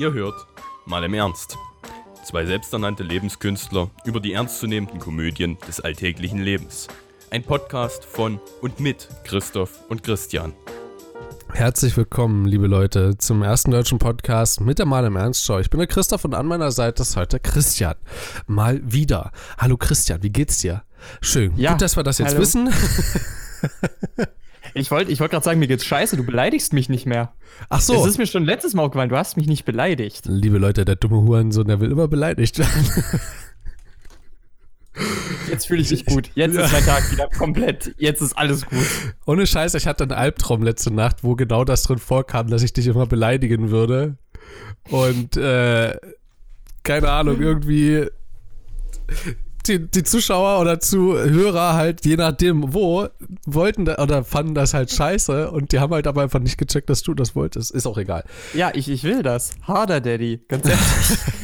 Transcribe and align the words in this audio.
Ihr 0.00 0.14
hört 0.14 0.46
mal 0.86 1.04
im 1.04 1.12
Ernst. 1.12 1.58
Zwei 2.24 2.46
selbsternannte 2.46 3.02
Lebenskünstler 3.02 3.90
über 4.06 4.18
die 4.18 4.32
ernstzunehmenden 4.32 4.98
Komödien 4.98 5.58
des 5.68 5.78
alltäglichen 5.78 6.38
Lebens. 6.38 6.88
Ein 7.30 7.42
Podcast 7.42 8.06
von 8.06 8.40
und 8.62 8.80
mit 8.80 9.10
Christoph 9.24 9.78
und 9.90 10.02
Christian. 10.02 10.54
Herzlich 11.52 11.98
willkommen, 11.98 12.46
liebe 12.46 12.66
Leute, 12.66 13.18
zum 13.18 13.42
ersten 13.42 13.72
deutschen 13.72 13.98
Podcast 13.98 14.62
mit 14.62 14.78
der 14.78 14.86
Mal 14.86 15.04
im 15.04 15.16
Ernst 15.16 15.44
Show. 15.44 15.58
Ich 15.58 15.68
bin 15.68 15.80
der 15.80 15.86
Christoph 15.86 16.24
und 16.24 16.32
an 16.32 16.46
meiner 16.46 16.72
Seite 16.72 17.02
ist 17.02 17.16
heute 17.16 17.38
Christian. 17.38 17.96
Mal 18.46 18.80
wieder. 18.82 19.32
Hallo 19.58 19.76
Christian, 19.76 20.22
wie 20.22 20.30
geht's 20.30 20.60
dir? 20.60 20.82
Schön. 21.20 21.52
Ja, 21.58 21.72
Gut, 21.72 21.82
dass 21.82 21.96
wir 21.96 22.04
das 22.04 22.16
jetzt 22.16 22.28
hallo. 22.30 22.40
wissen. 22.40 22.70
Ich 24.74 24.90
wollte 24.90 25.10
ich 25.10 25.20
wollt 25.20 25.30
gerade 25.30 25.44
sagen, 25.44 25.58
mir 25.58 25.66
geht's 25.66 25.84
scheiße, 25.84 26.16
du 26.16 26.24
beleidigst 26.24 26.72
mich 26.72 26.88
nicht 26.88 27.06
mehr. 27.06 27.32
Ach 27.68 27.80
so. 27.80 27.94
Es 27.94 28.06
ist 28.06 28.18
mir 28.18 28.26
schon 28.26 28.44
letztes 28.44 28.74
Mal 28.74 28.82
aufgefallen, 28.82 29.10
du 29.10 29.16
hast 29.16 29.36
mich 29.36 29.46
nicht 29.46 29.64
beleidigt. 29.64 30.26
Liebe 30.26 30.58
Leute, 30.58 30.84
der 30.84 30.96
dumme 30.96 31.22
Hurensohn, 31.22 31.66
der 31.66 31.80
will 31.80 31.90
immer 31.90 32.08
beleidigt 32.08 32.58
werden. 32.58 32.90
Jetzt 35.48 35.66
fühle 35.66 35.82
ich 35.82 35.90
mich 35.90 36.04
gut. 36.04 36.30
Jetzt 36.34 36.56
ist 36.56 36.72
mein 36.72 36.84
Tag 36.84 37.10
wieder 37.10 37.28
komplett. 37.28 37.94
Jetzt 37.98 38.20
ist 38.20 38.36
alles 38.36 38.66
gut. 38.66 38.86
Ohne 39.26 39.46
Scheiß, 39.46 39.74
ich 39.74 39.86
hatte 39.86 40.04
einen 40.04 40.12
Albtraum 40.12 40.62
letzte 40.62 40.92
Nacht, 40.92 41.24
wo 41.24 41.34
genau 41.34 41.64
das 41.64 41.82
drin 41.82 41.98
vorkam, 41.98 42.48
dass 42.48 42.62
ich 42.62 42.72
dich 42.72 42.86
immer 42.86 43.06
beleidigen 43.06 43.70
würde. 43.70 44.16
Und 44.90 45.36
äh, 45.36 45.96
keine 46.82 47.10
Ahnung, 47.10 47.40
irgendwie 47.40 48.06
die, 49.70 49.90
die 49.90 50.02
Zuschauer 50.02 50.60
oder 50.60 50.80
Zuhörer 50.80 51.74
halt, 51.74 52.04
je 52.04 52.16
nachdem 52.16 52.74
wo, 52.74 53.08
wollten 53.46 53.84
da, 53.84 53.98
oder 53.98 54.24
fanden 54.24 54.54
das 54.54 54.74
halt 54.74 54.90
scheiße 54.90 55.50
und 55.50 55.72
die 55.72 55.78
haben 55.78 55.92
halt 55.92 56.06
aber 56.06 56.22
einfach 56.22 56.40
nicht 56.40 56.58
gecheckt, 56.58 56.90
dass 56.90 57.02
du 57.02 57.14
das 57.14 57.36
wolltest. 57.36 57.70
Ist 57.70 57.86
auch 57.86 57.98
egal. 57.98 58.24
Ja, 58.52 58.72
ich, 58.74 58.88
ich 58.88 59.04
will 59.04 59.22
das. 59.22 59.52
Harder, 59.62 60.00
Daddy. 60.00 60.40
Ganz 60.48 60.66
ehrlich. 60.66 60.82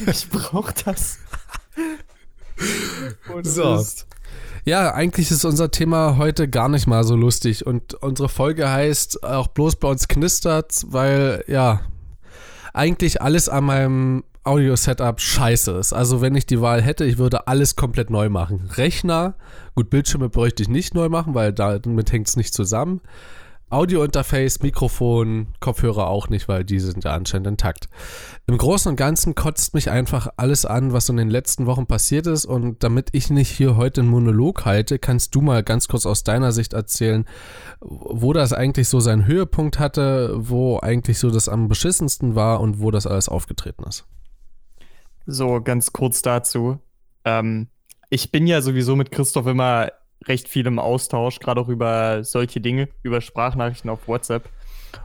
ich 0.07 0.29
brauch 0.29 0.71
das. 0.71 1.19
Ohne 3.33 3.45
So. 3.45 3.83
Ja, 4.65 4.93
eigentlich 4.93 5.31
ist 5.31 5.45
unser 5.45 5.71
Thema 5.71 6.17
heute 6.17 6.49
gar 6.49 6.67
nicht 6.67 6.87
mal 6.87 7.05
so 7.05 7.15
lustig 7.15 7.65
und 7.65 7.93
unsere 7.93 8.27
Folge 8.27 8.69
heißt 8.69 9.23
auch 9.23 9.47
bloß 9.47 9.77
bei 9.77 9.87
uns 9.87 10.09
knistert, 10.09 10.83
weil 10.87 11.45
ja, 11.47 11.81
eigentlich 12.73 13.21
alles 13.21 13.47
an 13.47 13.63
meinem 13.63 14.23
Audio-Setup 14.47 15.19
scheiße 15.19 15.71
ist. 15.73 15.93
Also 15.93 16.21
wenn 16.21 16.35
ich 16.35 16.45
die 16.45 16.61
Wahl 16.61 16.81
hätte, 16.81 17.05
ich 17.05 17.17
würde 17.17 17.47
alles 17.47 17.75
komplett 17.75 18.09
neu 18.09 18.29
machen. 18.29 18.69
Rechner, 18.75 19.35
gut, 19.75 19.89
Bildschirme 19.89 20.29
bräuchte 20.29 20.63
ich 20.63 20.69
nicht 20.69 20.95
neu 20.95 21.09
machen, 21.09 21.35
weil 21.35 21.53
damit 21.53 22.11
hängt 22.11 22.27
es 22.27 22.37
nicht 22.37 22.53
zusammen. 22.53 23.01
Audio-Interface, 23.69 24.61
Mikrofon, 24.61 25.47
Kopfhörer 25.59 26.07
auch 26.07 26.29
nicht, 26.29 26.47
weil 26.47 26.63
die 26.63 26.79
sind 26.79 27.03
ja 27.03 27.11
anscheinend 27.11 27.47
intakt. 27.47 27.89
Im 28.47 28.57
Großen 28.57 28.89
und 28.89 28.95
Ganzen 28.95 29.35
kotzt 29.35 29.73
mich 29.73 29.91
einfach 29.91 30.29
alles 30.37 30.65
an, 30.65 30.93
was 30.93 31.09
in 31.09 31.17
den 31.17 31.29
letzten 31.29 31.65
Wochen 31.65 31.85
passiert 31.85 32.27
ist. 32.27 32.45
Und 32.45 32.81
damit 32.81 33.09
ich 33.11 33.29
nicht 33.29 33.49
hier 33.49 33.75
heute 33.75 34.01
einen 34.01 34.09
Monolog 34.09 34.63
halte, 34.63 34.99
kannst 34.99 35.35
du 35.35 35.41
mal 35.41 35.63
ganz 35.63 35.89
kurz 35.89 36.05
aus 36.05 36.23
deiner 36.23 36.53
Sicht 36.53 36.71
erzählen, 36.71 37.25
wo 37.81 38.31
das 38.31 38.53
eigentlich 38.53 38.87
so 38.87 39.01
seinen 39.01 39.25
Höhepunkt 39.25 39.79
hatte, 39.79 40.33
wo 40.37 40.79
eigentlich 40.79 41.19
so 41.19 41.29
das 41.29 41.49
am 41.49 41.67
beschissensten 41.67 42.35
war 42.35 42.61
und 42.61 42.79
wo 42.79 42.89
das 42.89 43.05
alles 43.05 43.27
aufgetreten 43.27 43.83
ist. 43.83 44.05
So, 45.29 45.59
ganz 45.61 45.91
kurz 45.91 46.21
dazu. 46.21 46.79
Ähm, 47.25 47.67
ich 48.09 48.31
bin 48.31 48.47
ja 48.47 48.61
sowieso 48.61 48.95
mit 48.95 49.11
Christoph 49.11 49.45
immer 49.45 49.91
recht 50.25 50.47
viel 50.47 50.65
im 50.65 50.79
Austausch, 50.79 51.39
gerade 51.39 51.59
auch 51.59 51.67
über 51.67 52.23
solche 52.23 52.61
Dinge, 52.61 52.87
über 53.03 53.19
Sprachnachrichten 53.19 53.89
auf 53.89 54.07
WhatsApp. 54.07 54.49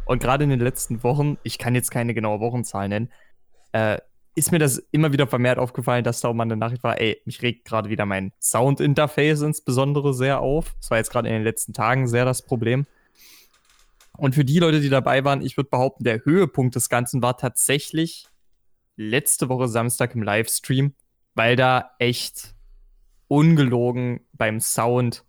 Und 0.04 0.22
gerade 0.22 0.44
in 0.44 0.50
den 0.50 0.60
letzten 0.60 1.02
Wochen, 1.02 1.38
ich 1.42 1.58
kann 1.58 1.74
jetzt 1.74 1.90
keine 1.90 2.14
genaue 2.14 2.38
Wochenzahl 2.38 2.88
nennen, 2.88 3.10
äh, 3.72 3.98
ist 4.36 4.52
mir 4.52 4.60
das 4.60 4.78
immer 4.92 5.12
wieder 5.12 5.26
vermehrt 5.26 5.58
aufgefallen, 5.58 6.04
dass 6.04 6.20
da 6.20 6.28
auch 6.28 6.34
mal 6.34 6.44
eine 6.44 6.56
Nachricht 6.56 6.84
war, 6.84 7.00
ey, 7.00 7.20
mich 7.24 7.42
regt 7.42 7.64
gerade 7.64 7.90
wieder 7.90 8.06
mein 8.06 8.32
Soundinterface 8.40 9.42
insbesondere 9.42 10.14
sehr 10.14 10.40
auf. 10.40 10.76
Das 10.80 10.90
war 10.92 10.98
jetzt 10.98 11.10
gerade 11.10 11.28
in 11.28 11.34
den 11.34 11.42
letzten 11.42 11.72
Tagen 11.72 12.06
sehr 12.06 12.24
das 12.24 12.42
Problem. 12.42 12.86
Und 14.16 14.36
für 14.36 14.44
die 14.44 14.60
Leute, 14.60 14.80
die 14.80 14.88
dabei 14.88 15.24
waren, 15.24 15.42
ich 15.42 15.56
würde 15.56 15.68
behaupten, 15.68 16.04
der 16.04 16.24
Höhepunkt 16.24 16.76
des 16.76 16.88
Ganzen 16.88 17.22
war 17.22 17.36
tatsächlich 17.36 18.28
letzte 19.02 19.48
Woche 19.48 19.68
Samstag 19.68 20.14
im 20.14 20.22
Livestream, 20.22 20.94
weil 21.34 21.56
da 21.56 21.90
echt 21.98 22.54
ungelogen 23.28 24.20
beim 24.32 24.60
Sound 24.60 25.24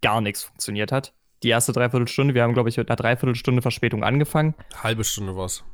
gar 0.00 0.20
nichts 0.20 0.44
funktioniert 0.44 0.92
hat. 0.92 1.12
Die 1.42 1.48
erste 1.48 1.72
Dreiviertelstunde, 1.72 2.34
wir 2.34 2.42
haben, 2.42 2.54
glaube 2.54 2.68
ich, 2.68 2.76
mit 2.76 2.88
einer 2.88 2.96
Dreiviertelstunde 2.96 3.62
Verspätung 3.62 4.02
angefangen. 4.02 4.54
Halbe 4.82 5.04
Stunde 5.04 5.36
war's. 5.36 5.64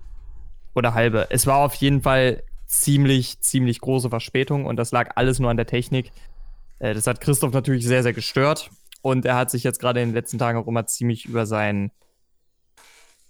Oder 0.74 0.94
halbe. 0.94 1.26
Es 1.30 1.46
war 1.46 1.58
auf 1.58 1.74
jeden 1.74 2.02
Fall 2.02 2.42
ziemlich, 2.66 3.40
ziemlich 3.40 3.80
große 3.80 4.10
Verspätung 4.10 4.66
und 4.66 4.76
das 4.76 4.92
lag 4.92 5.12
alles 5.16 5.38
nur 5.38 5.50
an 5.50 5.56
der 5.56 5.66
Technik. 5.66 6.10
Äh, 6.78 6.94
das 6.94 7.06
hat 7.06 7.20
Christoph 7.20 7.52
natürlich 7.52 7.86
sehr, 7.86 8.02
sehr 8.02 8.12
gestört 8.12 8.70
und 9.02 9.24
er 9.24 9.36
hat 9.36 9.50
sich 9.50 9.62
jetzt 9.62 9.78
gerade 9.78 10.00
in 10.00 10.08
den 10.08 10.14
letzten 10.14 10.38
Tagen 10.38 10.58
auch 10.58 10.66
immer 10.66 10.86
ziemlich 10.86 11.26
über 11.26 11.46
sein 11.46 11.92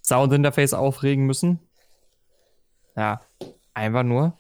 Soundinterface 0.03 0.75
aufregen 0.75 1.27
müssen. 1.27 1.61
Ja, 2.97 3.21
einfach 3.75 4.03
nur. 4.03 4.39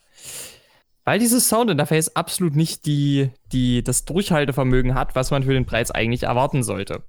Weil 1.04 1.18
dieses 1.18 1.48
Soundinterface 1.48 2.16
absolut 2.16 2.56
nicht 2.56 2.86
die, 2.86 3.30
die, 3.52 3.84
das 3.84 4.06
Durchhaltevermögen 4.06 4.94
hat, 4.94 5.14
was 5.14 5.30
man 5.30 5.42
für 5.42 5.52
den 5.52 5.66
Preis 5.66 5.90
eigentlich 5.90 6.22
erwarten 6.22 6.62
sollte. 6.62 7.02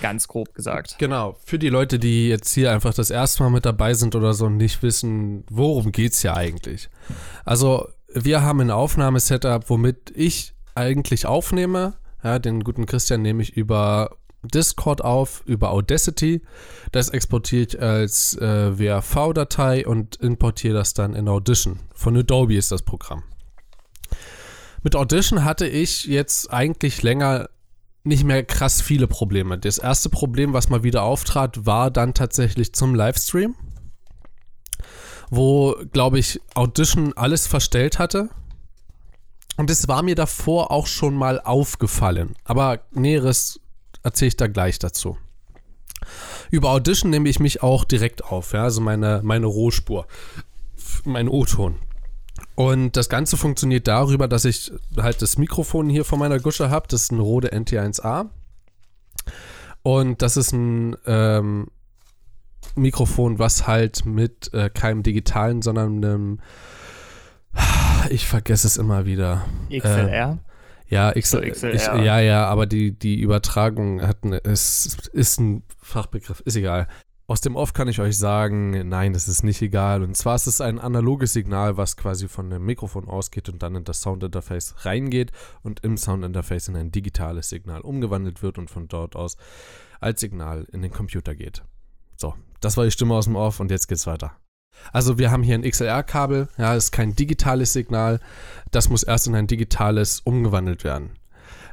Ganz 0.00 0.28
grob 0.28 0.54
gesagt. 0.54 0.96
Genau, 0.98 1.36
für 1.44 1.58
die 1.58 1.68
Leute, 1.68 1.98
die 1.98 2.28
jetzt 2.28 2.54
hier 2.54 2.72
einfach 2.72 2.94
das 2.94 3.10
erste 3.10 3.42
Mal 3.42 3.50
mit 3.50 3.66
dabei 3.66 3.94
sind 3.94 4.14
oder 4.14 4.32
so 4.32 4.46
und 4.46 4.56
nicht 4.56 4.82
wissen, 4.82 5.44
worum 5.50 5.92
geht's 5.92 6.22
hier 6.22 6.34
eigentlich. 6.34 6.88
Also, 7.44 7.88
wir 8.14 8.42
haben 8.42 8.60
ein 8.60 8.70
Aufnahmesetup, 8.70 9.68
womit 9.68 10.12
ich 10.14 10.54
eigentlich 10.74 11.26
aufnehme. 11.26 11.94
Ja, 12.22 12.38
den 12.38 12.64
guten 12.64 12.86
Christian 12.86 13.22
nehme 13.22 13.42
ich 13.42 13.56
über 13.56 14.16
Discord 14.48 15.02
auf, 15.02 15.42
über 15.46 15.70
Audacity. 15.70 16.42
Das 16.92 17.08
exportiere 17.08 17.62
ich 17.62 17.80
als 17.80 18.36
äh, 18.38 18.78
WAV-Datei 18.78 19.86
und 19.86 20.16
importiere 20.16 20.74
das 20.74 20.94
dann 20.94 21.14
in 21.14 21.28
Audition. 21.28 21.80
Von 21.94 22.16
Adobe 22.16 22.56
ist 22.56 22.72
das 22.72 22.82
Programm. 22.82 23.22
Mit 24.82 24.94
Audition 24.94 25.44
hatte 25.44 25.66
ich 25.66 26.04
jetzt 26.04 26.52
eigentlich 26.52 27.02
länger 27.02 27.48
nicht 28.04 28.24
mehr 28.24 28.44
krass 28.44 28.80
viele 28.80 29.08
Probleme. 29.08 29.58
Das 29.58 29.78
erste 29.78 30.08
Problem, 30.08 30.52
was 30.52 30.68
mal 30.68 30.84
wieder 30.84 31.02
auftrat, 31.02 31.66
war 31.66 31.90
dann 31.90 32.14
tatsächlich 32.14 32.72
zum 32.72 32.94
Livestream, 32.94 33.56
wo, 35.28 35.74
glaube 35.92 36.20
ich, 36.20 36.40
Audition 36.54 37.12
alles 37.16 37.48
verstellt 37.48 37.98
hatte. 37.98 38.30
Und 39.56 39.70
es 39.70 39.88
war 39.88 40.02
mir 40.02 40.14
davor 40.14 40.70
auch 40.70 40.86
schon 40.86 41.14
mal 41.14 41.40
aufgefallen. 41.40 42.36
Aber 42.44 42.80
Näheres 42.92 43.60
erzähle 44.06 44.28
ich 44.28 44.36
da 44.36 44.46
gleich 44.46 44.78
dazu. 44.78 45.18
Über 46.50 46.70
Audition 46.70 47.10
nehme 47.10 47.28
ich 47.28 47.40
mich 47.40 47.62
auch 47.62 47.84
direkt 47.84 48.24
auf, 48.24 48.52
ja, 48.52 48.62
also 48.62 48.80
meine, 48.80 49.20
meine 49.24 49.46
Rohspur, 49.46 50.06
mein 51.04 51.28
O-Ton. 51.28 51.74
Und 52.54 52.96
das 52.96 53.08
Ganze 53.08 53.36
funktioniert 53.36 53.88
darüber, 53.88 54.28
dass 54.28 54.44
ich 54.44 54.72
halt 54.96 55.20
das 55.20 55.38
Mikrofon 55.38 55.90
hier 55.90 56.04
vor 56.04 56.18
meiner 56.18 56.38
Gusche 56.38 56.70
habe. 56.70 56.86
Das 56.88 57.02
ist 57.02 57.12
ein 57.12 57.18
Rode 57.18 57.52
NT1A. 57.52 58.26
Und 59.82 60.22
das 60.22 60.36
ist 60.36 60.52
ein 60.52 60.96
ähm, 61.06 61.68
Mikrofon, 62.76 63.38
was 63.38 63.66
halt 63.66 64.06
mit 64.06 64.52
äh, 64.54 64.70
keinem 64.70 65.02
digitalen, 65.02 65.62
sondern 65.62 65.96
einem. 65.96 66.40
Ich 68.08 68.26
vergesse 68.26 68.68
es 68.68 68.76
immer 68.76 69.04
wieder. 69.04 69.46
XLR. 69.68 70.38
Ja, 70.88 71.14
X, 71.14 71.30
So, 71.30 71.40
XLR. 71.40 71.74
ich, 71.74 71.82
ja, 72.04 72.20
ja, 72.20 72.46
aber 72.46 72.66
die, 72.66 72.92
die 72.92 73.20
Übertragung 73.20 74.02
hat 74.02 74.18
eine, 74.22 74.38
ist, 74.38 75.08
ist 75.08 75.40
ein 75.40 75.62
Fachbegriff, 75.80 76.40
ist 76.40 76.56
egal. 76.56 76.86
Aus 77.28 77.40
dem 77.40 77.56
Off 77.56 77.72
kann 77.72 77.88
ich 77.88 78.00
euch 78.00 78.16
sagen, 78.16 78.88
nein, 78.88 79.12
das 79.12 79.26
ist 79.26 79.42
nicht 79.42 79.60
egal. 79.60 80.04
Und 80.04 80.16
zwar 80.16 80.36
ist 80.36 80.46
es 80.46 80.60
ein 80.60 80.78
analoges 80.78 81.32
Signal, 81.32 81.76
was 81.76 81.96
quasi 81.96 82.28
von 82.28 82.50
dem 82.50 82.64
Mikrofon 82.64 83.08
ausgeht 83.08 83.48
und 83.48 83.64
dann 83.64 83.74
in 83.74 83.82
das 83.82 84.00
Soundinterface 84.00 84.76
reingeht 84.84 85.32
und 85.64 85.80
im 85.80 85.96
Soundinterface 85.96 86.68
in 86.68 86.76
ein 86.76 86.92
digitales 86.92 87.48
Signal 87.48 87.80
umgewandelt 87.80 88.44
wird 88.44 88.58
und 88.58 88.70
von 88.70 88.86
dort 88.86 89.16
aus 89.16 89.36
als 89.98 90.20
Signal 90.20 90.68
in 90.72 90.82
den 90.82 90.92
Computer 90.92 91.34
geht. 91.34 91.64
So, 92.16 92.34
das 92.60 92.76
war 92.76 92.84
die 92.84 92.92
Stimme 92.92 93.14
aus 93.14 93.24
dem 93.24 93.34
Off 93.34 93.58
und 93.58 93.72
jetzt 93.72 93.88
geht's 93.88 94.06
weiter. 94.06 94.36
Also 94.92 95.18
wir 95.18 95.30
haben 95.30 95.42
hier 95.42 95.54
ein 95.54 95.62
XLR-Kabel, 95.62 96.48
ja, 96.58 96.74
ist 96.74 96.92
kein 96.92 97.14
digitales 97.14 97.72
Signal, 97.72 98.20
das 98.70 98.88
muss 98.88 99.02
erst 99.02 99.26
in 99.26 99.34
ein 99.34 99.46
digitales 99.46 100.20
umgewandelt 100.20 100.84
werden. 100.84 101.10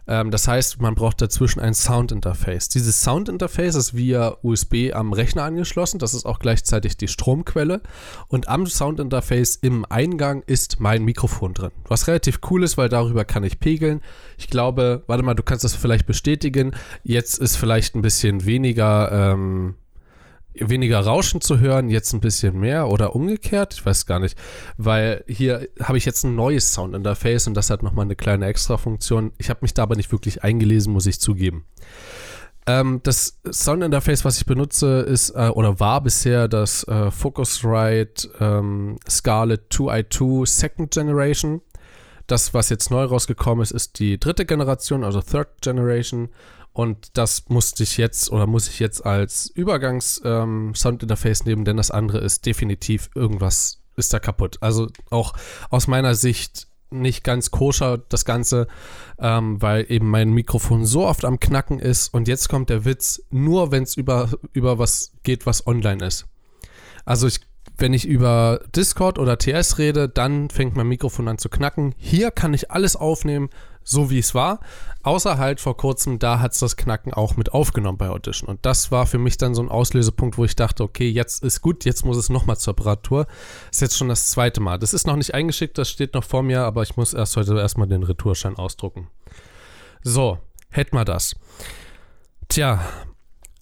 Ähm, 0.07 0.31
das 0.31 0.47
heißt, 0.47 0.81
man 0.81 0.95
braucht 0.95 1.21
dazwischen 1.21 1.59
ein 1.59 1.73
Soundinterface. 1.73 2.69
Dieses 2.69 3.01
Soundinterface 3.01 3.75
ist 3.75 3.95
via 3.95 4.35
USB 4.41 4.91
am 4.93 5.13
Rechner 5.13 5.43
angeschlossen, 5.43 5.99
das 5.99 6.13
ist 6.13 6.25
auch 6.25 6.39
gleichzeitig 6.39 6.97
die 6.97 7.07
Stromquelle 7.07 7.81
und 8.27 8.47
am 8.47 8.67
Soundinterface 8.67 9.55
im 9.57 9.85
Eingang 9.85 10.43
ist 10.45 10.79
mein 10.79 11.03
Mikrofon 11.03 11.53
drin. 11.53 11.71
Was 11.87 12.07
relativ 12.07 12.39
cool 12.49 12.63
ist, 12.63 12.77
weil 12.77 12.89
darüber 12.89 13.25
kann 13.25 13.43
ich 13.43 13.59
pegeln. 13.59 14.01
Ich 14.37 14.47
glaube, 14.47 15.03
warte 15.07 15.23
mal, 15.23 15.35
du 15.35 15.43
kannst 15.43 15.63
das 15.63 15.75
vielleicht 15.75 16.05
bestätigen. 16.05 16.75
Jetzt 17.03 17.39
ist 17.39 17.55
vielleicht 17.55 17.95
ein 17.95 18.01
bisschen 18.01 18.45
weniger 18.45 19.11
ähm, 19.11 19.75
weniger 20.55 20.99
Rauschen 20.99 21.41
zu 21.41 21.59
hören, 21.59 21.89
jetzt 21.89 22.13
ein 22.13 22.19
bisschen 22.19 22.59
mehr 22.59 22.87
oder 22.87 23.15
umgekehrt, 23.15 23.73
ich 23.73 23.85
weiß 23.85 24.05
gar 24.05 24.19
nicht, 24.19 24.37
weil 24.77 25.23
hier 25.27 25.67
habe 25.81 25.97
ich 25.97 26.05
jetzt 26.05 26.23
ein 26.23 26.35
neues 26.35 26.73
Soundinterface 26.73 27.47
und 27.47 27.55
das 27.55 27.69
hat 27.69 27.83
nochmal 27.83 28.05
eine 28.05 28.15
kleine 28.15 28.45
Extra-Funktion. 28.45 29.31
Ich 29.37 29.49
habe 29.49 29.59
mich 29.61 29.73
da 29.73 29.83
aber 29.83 29.95
nicht 29.95 30.11
wirklich 30.11 30.43
eingelesen, 30.43 30.93
muss 30.93 31.05
ich 31.05 31.19
zugeben. 31.19 31.65
Ähm, 32.65 33.01
das 33.03 33.39
Soundinterface, 33.49 34.23
was 34.23 34.37
ich 34.37 34.45
benutze, 34.45 35.01
ist 35.01 35.31
äh, 35.31 35.49
oder 35.49 35.79
war 35.79 36.01
bisher 36.01 36.47
das 36.47 36.87
äh, 36.87 37.11
Focusrite 37.11 38.29
ähm, 38.39 38.97
Scarlett 39.09 39.71
2i2 39.71 40.47
Second 40.47 40.91
Generation. 40.91 41.61
Das, 42.27 42.53
was 42.53 42.69
jetzt 42.69 42.89
neu 42.89 43.03
rausgekommen 43.03 43.63
ist, 43.63 43.71
ist 43.71 43.99
die 43.99 44.17
dritte 44.17 44.45
Generation, 44.45 45.03
also 45.03 45.21
Third 45.21 45.61
Generation. 45.61 46.29
Und 46.73 47.17
das 47.17 47.49
musste 47.49 47.83
ich 47.83 47.97
jetzt 47.97 48.31
oder 48.31 48.47
muss 48.47 48.67
ich 48.67 48.79
jetzt 48.79 49.05
als 49.05 49.47
Übergangs-Soundinterface 49.47 51.41
ähm, 51.41 51.45
nehmen, 51.47 51.65
denn 51.65 51.77
das 51.77 51.91
andere 51.91 52.17
ist 52.19 52.45
definitiv 52.45 53.09
irgendwas 53.15 53.79
ist 53.95 54.11
da 54.13 54.19
kaputt. 54.19 54.57
Also 54.61 54.87
auch 55.11 55.33
aus 55.69 55.87
meiner 55.87 56.15
Sicht 56.15 56.67
nicht 56.89 57.23
ganz 57.23 57.51
koscher, 57.51 57.97
das 57.97 58.25
Ganze, 58.25 58.67
ähm, 59.19 59.61
weil 59.61 59.85
eben 59.89 60.09
mein 60.09 60.31
Mikrofon 60.31 60.85
so 60.85 61.05
oft 61.05 61.25
am 61.25 61.39
Knacken 61.39 61.79
ist. 61.79 62.13
Und 62.13 62.27
jetzt 62.27 62.49
kommt 62.49 62.69
der 62.69 62.85
Witz, 62.85 63.23
nur 63.29 63.71
wenn 63.71 63.83
es 63.83 63.95
über, 63.95 64.29
über 64.51 64.77
was 64.77 65.11
geht, 65.23 65.45
was 65.45 65.65
online 65.67 66.05
ist. 66.05 66.25
Also 67.05 67.27
ich 67.27 67.41
wenn 67.77 67.93
ich 67.93 68.07
über 68.07 68.61
Discord 68.75 69.17
oder 69.17 69.37
TS 69.37 69.79
rede, 69.79 70.07
dann 70.07 70.49
fängt 70.49 70.75
mein 70.75 70.87
Mikrofon 70.87 71.27
an 71.27 71.39
zu 71.39 71.49
knacken. 71.49 71.95
Hier 71.97 72.29
kann 72.29 72.53
ich 72.53 72.69
alles 72.71 72.95
aufnehmen, 72.95 73.49
so 73.83 74.09
wie 74.09 74.19
es 74.19 74.33
war. 74.33 74.59
Außer 75.03 75.37
halt 75.37 75.59
vor 75.59 75.75
kurzem, 75.75 76.17
da 76.17 76.39
hat 76.39 76.53
es 76.53 76.59
das 76.59 76.77
Knacken 76.77 77.13
auch 77.13 77.35
mit 77.35 77.53
aufgenommen 77.53 77.97
bei 77.97 78.09
Audition. 78.09 78.49
Und 78.49 78.65
das 78.65 78.89
war 78.89 79.05
für 79.05 79.17
mich 79.17 79.37
dann 79.37 79.53
so 79.53 79.61
ein 79.61 79.69
Auslösepunkt, 79.69 80.37
wo 80.37 80.45
ich 80.45 80.55
dachte, 80.55 80.83
okay, 80.83 81.09
jetzt 81.09 81.43
ist 81.43 81.61
gut, 81.61 81.83
jetzt 81.83 82.05
muss 82.05 82.15
es 82.15 82.29
nochmal 82.29 82.57
zur 82.57 82.71
Apparatur. 82.71 83.27
Ist 83.69 83.81
jetzt 83.81 83.97
schon 83.97 84.07
das 84.07 84.29
zweite 84.29 84.61
Mal. 84.61 84.79
Das 84.79 84.93
ist 84.93 85.05
noch 85.05 85.17
nicht 85.17 85.33
eingeschickt, 85.33 85.77
das 85.77 85.89
steht 85.89 86.13
noch 86.13 86.23
vor 86.23 86.41
mir, 86.41 86.61
aber 86.61 86.83
ich 86.83 86.95
muss 86.95 87.13
erst 87.13 87.35
heute 87.35 87.57
erstmal 87.59 87.87
den 87.87 88.03
Retourschein 88.03 88.55
ausdrucken. 88.55 89.09
So, 90.03 90.37
hätten 90.69 90.95
wir 90.95 91.05
das. 91.05 91.35
Tja, 92.47 92.81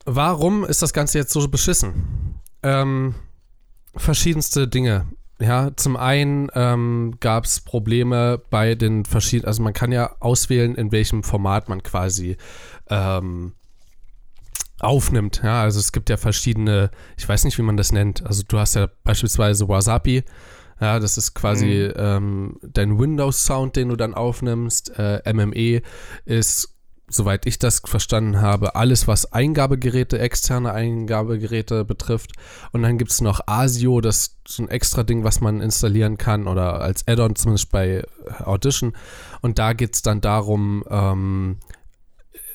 warum 0.06 0.64
ist 0.64 0.82
das 0.82 0.94
Ganze 0.94 1.18
jetzt 1.18 1.34
so 1.34 1.48
beschissen? 1.48 2.40
Ähm, 2.62 3.16
verschiedenste 3.96 4.68
Dinge. 4.68 5.08
Ja, 5.42 5.72
zum 5.76 5.98
einen 5.98 6.50
ähm, 6.54 7.16
gab 7.20 7.46
es 7.46 7.62
Probleme 7.62 8.40
bei 8.52 8.76
den 8.76 9.06
verschiedenen, 9.06 9.48
also 9.48 9.64
man 9.64 9.74
kann 9.74 9.92
ja 9.92 10.16
auswählen, 10.20 10.76
in 10.76 10.92
welchem 10.92 11.24
Format 11.24 11.68
man 11.68 11.82
quasi 11.82 12.38
ähm, 12.90 13.54
aufnimmt. 14.80 15.42
Ja, 15.44 15.64
also 15.64 15.80
es 15.80 15.92
gibt 15.92 16.10
ja 16.10 16.18
verschiedene, 16.18 16.92
ich 17.18 17.28
weiß 17.28 17.44
nicht, 17.44 17.58
wie 17.58 17.64
man 17.64 17.76
das 17.76 17.92
nennt. 17.92 18.24
Also 18.26 18.44
du 18.48 18.60
hast 18.60 18.76
ja 18.76 18.88
beispielsweise 19.04 19.68
Wasabi. 19.68 20.24
Ja, 20.80 21.00
das 21.00 21.18
ist 21.18 21.34
quasi 21.34 21.90
mhm. 21.90 21.94
ähm, 21.96 22.60
dein 22.62 23.00
Windows-Sound, 23.00 23.76
den 23.76 23.90
du 23.90 23.96
dann 23.96 24.14
aufnimmst. 24.14 24.98
Äh, 24.98 25.22
MME 25.34 25.82
ist 26.26 26.71
soweit 27.12 27.46
ich 27.46 27.60
das 27.60 27.82
verstanden 27.86 28.42
habe, 28.42 28.76
alles, 28.76 29.08
was 29.08 29.32
Eingabegeräte, 29.32 30.20
externe 30.20 30.74
Eingabegeräte 30.74 31.86
betrifft. 31.86 32.32
Und 32.72 32.84
dann 32.84 32.98
gibt 32.98 33.12
es 33.12 33.22
noch 33.22 33.42
ASIO, 33.46 34.02
das 34.02 34.18
ist 34.18 34.38
so 34.48 34.64
ein 34.64 34.70
extra 34.70 35.04
Ding, 35.04 35.24
was 35.24 35.42
man 35.42 35.62
installieren 35.62 36.18
kann 36.18 36.48
oder 36.48 36.82
als 36.82 37.08
Add-on, 37.08 37.36
zumindest 37.36 37.72
bei 37.72 38.04
Audition. 38.40 38.94
Und 39.42 39.60
da 39.60 39.74
geht 39.74 39.96
es 39.96 40.02
dann 40.02 40.22
darum, 40.22 40.84
ähm, 40.90 41.58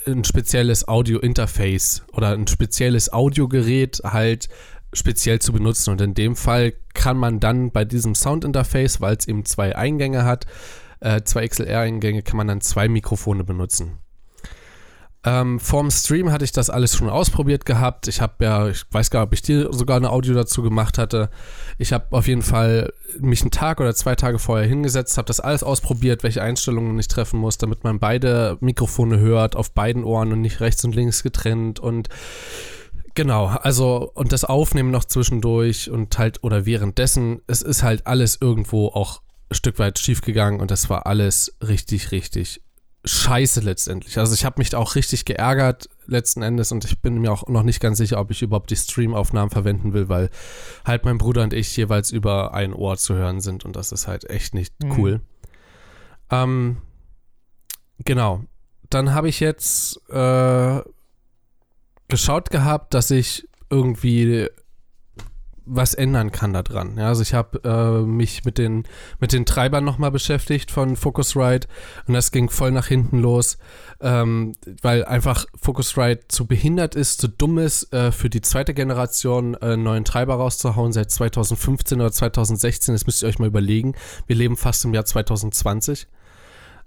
ein 0.06 0.24
spezielles 0.24 0.86
Audio-Interface 0.86 2.04
oder 2.12 2.30
ein 2.32 2.46
spezielles 2.46 3.12
Audiogerät 3.12 4.02
halt 4.04 4.48
speziell 4.92 5.40
zu 5.40 5.52
benutzen. 5.52 5.90
Und 5.90 6.00
in 6.00 6.14
dem 6.14 6.36
Fall 6.36 6.74
kann 6.94 7.16
man 7.16 7.40
dann 7.40 7.70
bei 7.70 7.84
diesem 7.84 8.14
Sound-Interface, 8.14 9.00
weil 9.00 9.16
es 9.16 9.28
eben 9.28 9.44
zwei 9.44 9.76
Eingänge 9.76 10.24
hat, 10.24 10.46
äh, 11.00 11.22
zwei 11.22 11.46
XLR-Eingänge, 11.46 12.22
kann 12.22 12.36
man 12.36 12.48
dann 12.48 12.60
zwei 12.60 12.88
Mikrofone 12.88 13.44
benutzen. 13.44 13.98
Ähm, 15.26 15.58
vorm 15.58 15.90
Stream 15.90 16.30
hatte 16.30 16.44
ich 16.44 16.52
das 16.52 16.70
alles 16.70 16.94
schon 16.94 17.10
ausprobiert 17.10 17.66
gehabt. 17.66 18.06
Ich 18.06 18.20
habe 18.20 18.44
ja, 18.44 18.68
ich 18.68 18.84
weiß 18.92 19.10
gar 19.10 19.20
nicht, 19.20 19.26
ob 19.26 19.32
ich 19.32 19.42
dir 19.42 19.72
sogar 19.72 19.96
eine 19.96 20.10
Audio 20.10 20.34
dazu 20.34 20.62
gemacht 20.62 20.98
hatte. 20.98 21.30
Ich 21.78 21.92
habe 21.92 22.06
auf 22.12 22.28
jeden 22.28 22.42
Fall 22.42 22.92
mich 23.18 23.42
einen 23.42 23.50
Tag 23.50 23.80
oder 23.80 23.92
zwei 23.96 24.14
Tage 24.14 24.38
vorher 24.38 24.68
hingesetzt, 24.68 25.18
habe 25.18 25.26
das 25.26 25.40
alles 25.40 25.64
ausprobiert, 25.64 26.22
welche 26.22 26.42
Einstellungen 26.42 26.96
ich 27.00 27.08
treffen 27.08 27.40
muss, 27.40 27.58
damit 27.58 27.82
man 27.82 27.98
beide 27.98 28.56
Mikrofone 28.60 29.18
hört, 29.18 29.56
auf 29.56 29.72
beiden 29.72 30.04
Ohren 30.04 30.32
und 30.32 30.42
nicht 30.42 30.60
rechts 30.60 30.84
und 30.84 30.94
links 30.94 31.22
getrennt 31.24 31.80
und 31.80 32.08
Genau, 33.14 33.46
also 33.46 34.10
und 34.12 34.32
das 34.32 34.44
Aufnehmen 34.44 34.90
noch 34.90 35.06
zwischendurch 35.06 35.90
und 35.90 36.18
halt 36.18 36.44
oder 36.44 36.66
währenddessen, 36.66 37.40
es 37.46 37.62
ist 37.62 37.82
halt 37.82 38.06
alles 38.06 38.38
irgendwo 38.38 38.88
auch 38.88 39.22
ein 39.50 39.54
Stück 39.54 39.78
weit 39.78 39.98
schief 39.98 40.20
gegangen 40.20 40.60
und 40.60 40.70
das 40.70 40.90
war 40.90 41.06
alles 41.06 41.56
richtig, 41.66 42.12
richtig 42.12 42.60
scheiße 43.06 43.60
letztendlich. 43.60 44.18
Also 44.18 44.34
ich 44.34 44.44
habe 44.44 44.58
mich 44.58 44.74
auch 44.74 44.96
richtig 44.96 45.24
geärgert 45.24 45.88
letzten 46.06 46.42
Endes 46.42 46.72
und 46.72 46.84
ich 46.84 47.00
bin 47.00 47.18
mir 47.18 47.32
auch 47.32 47.46
noch 47.46 47.62
nicht 47.62 47.80
ganz 47.80 47.98
sicher, 47.98 48.18
ob 48.18 48.30
ich 48.30 48.42
überhaupt 48.42 48.70
die 48.70 48.76
Stream-Aufnahmen 48.76 49.50
verwenden 49.50 49.92
will, 49.92 50.08
weil 50.08 50.30
halt 50.84 51.04
mein 51.04 51.18
Bruder 51.18 51.42
und 51.42 51.52
ich 51.52 51.76
jeweils 51.76 52.10
über 52.10 52.52
ein 52.52 52.72
Ohr 52.72 52.96
zu 52.96 53.14
hören 53.14 53.40
sind 53.40 53.64
und 53.64 53.76
das 53.76 53.92
ist 53.92 54.08
halt 54.08 54.28
echt 54.28 54.54
nicht 54.54 54.74
mhm. 54.82 54.92
cool. 54.98 55.20
Ähm, 56.30 56.78
genau. 58.04 58.44
Dann 58.90 59.14
habe 59.14 59.28
ich 59.28 59.40
jetzt 59.40 60.00
äh, 60.10 60.80
geschaut 62.08 62.50
gehabt, 62.50 62.94
dass 62.94 63.10
ich 63.10 63.48
irgendwie 63.70 64.48
was 65.66 65.94
ändern 65.94 66.32
kann 66.32 66.52
daran. 66.52 66.96
Ja, 66.96 67.08
also 67.08 67.22
ich 67.22 67.34
habe 67.34 67.60
äh, 67.64 68.06
mich 68.06 68.44
mit 68.44 68.56
den, 68.56 68.84
mit 69.20 69.32
den 69.32 69.44
Treibern 69.44 69.84
nochmal 69.84 70.10
beschäftigt 70.12 70.70
von 70.70 70.96
Focusrite 70.96 71.68
und 72.06 72.14
das 72.14 72.30
ging 72.30 72.48
voll 72.48 72.70
nach 72.70 72.86
hinten 72.86 73.18
los, 73.18 73.58
ähm, 74.00 74.52
weil 74.80 75.04
einfach 75.04 75.44
Focusrite 75.60 76.28
zu 76.28 76.46
behindert 76.46 76.94
ist, 76.94 77.20
zu 77.20 77.28
dumm 77.28 77.58
ist, 77.58 77.92
äh, 77.92 78.12
für 78.12 78.30
die 78.30 78.40
zweite 78.40 78.74
Generation 78.74 79.54
äh, 79.54 79.76
neuen 79.76 80.04
Treiber 80.04 80.36
rauszuhauen 80.36 80.92
seit 80.92 81.10
2015 81.10 82.00
oder 82.00 82.12
2016. 82.12 82.94
Das 82.94 83.06
müsst 83.06 83.22
ihr 83.22 83.28
euch 83.28 83.38
mal 83.38 83.48
überlegen. 83.48 83.94
Wir 84.26 84.36
leben 84.36 84.56
fast 84.56 84.84
im 84.84 84.94
Jahr 84.94 85.04
2020. 85.04 86.06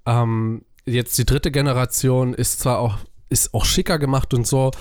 Ähm, 0.06 0.64
jetzt 0.86 1.18
die 1.18 1.26
dritte 1.26 1.52
Generation 1.52 2.34
ist 2.34 2.60
zwar 2.62 2.80
auch 2.80 2.98
ist 3.30 3.54
auch 3.54 3.66
schicker 3.66 4.00
gemacht 4.00 4.34
und 4.34 4.46
so. 4.46 4.72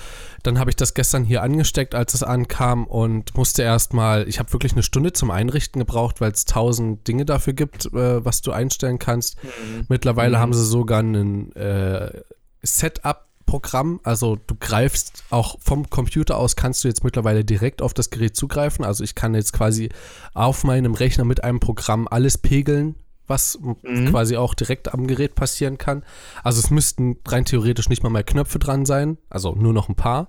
Dann 0.43 0.59
habe 0.59 0.69
ich 0.69 0.75
das 0.75 0.93
gestern 0.93 1.23
hier 1.23 1.43
angesteckt, 1.43 1.95
als 1.95 2.13
es 2.13 2.23
ankam 2.23 2.85
und 2.85 3.35
musste 3.37 3.63
erstmal, 3.63 4.27
ich 4.27 4.39
habe 4.39 4.51
wirklich 4.53 4.73
eine 4.73 4.83
Stunde 4.83 5.13
zum 5.13 5.31
Einrichten 5.31 5.79
gebraucht, 5.79 6.21
weil 6.21 6.31
es 6.31 6.45
tausend 6.45 7.07
Dinge 7.07 7.25
dafür 7.25 7.53
gibt, 7.53 7.85
äh, 7.87 8.23
was 8.25 8.41
du 8.41 8.51
einstellen 8.51 8.99
kannst. 8.99 9.41
Mhm. 9.43 9.85
Mittlerweile 9.89 10.37
mhm. 10.37 10.41
haben 10.41 10.53
sie 10.53 10.65
sogar 10.65 11.01
ein 11.01 11.51
äh, 11.55 12.21
Setup 12.61 13.29
Programm, 13.49 13.99
also 14.03 14.35
du 14.35 14.53
greifst 14.59 15.23
auch 15.31 15.57
vom 15.59 15.89
Computer 15.89 16.37
aus, 16.37 16.55
kannst 16.55 16.83
du 16.83 16.87
jetzt 16.87 17.03
mittlerweile 17.03 17.43
direkt 17.43 17.81
auf 17.81 17.95
das 17.95 18.11
Gerät 18.11 18.35
zugreifen. 18.35 18.85
Also 18.85 19.03
ich 19.03 19.15
kann 19.15 19.33
jetzt 19.33 19.53
quasi 19.53 19.89
auf 20.35 20.63
meinem 20.63 20.93
Rechner 20.93 21.25
mit 21.25 21.43
einem 21.43 21.59
Programm 21.59 22.07
alles 22.07 22.37
pegeln, 22.37 22.95
was 23.29 23.59
mhm. 23.61 24.09
quasi 24.09 24.35
auch 24.35 24.53
direkt 24.53 24.93
am 24.93 25.07
Gerät 25.07 25.35
passieren 25.35 25.77
kann. 25.77 26.03
Also 26.43 26.59
es 26.59 26.71
müssten 26.71 27.17
rein 27.25 27.45
theoretisch 27.45 27.89
nicht 27.89 28.03
mal 28.03 28.09
mehr 28.09 28.23
Knöpfe 28.23 28.59
dran 28.59 28.85
sein, 28.85 29.17
also 29.29 29.53
nur 29.53 29.73
noch 29.73 29.89
ein 29.89 29.95
paar. 29.95 30.27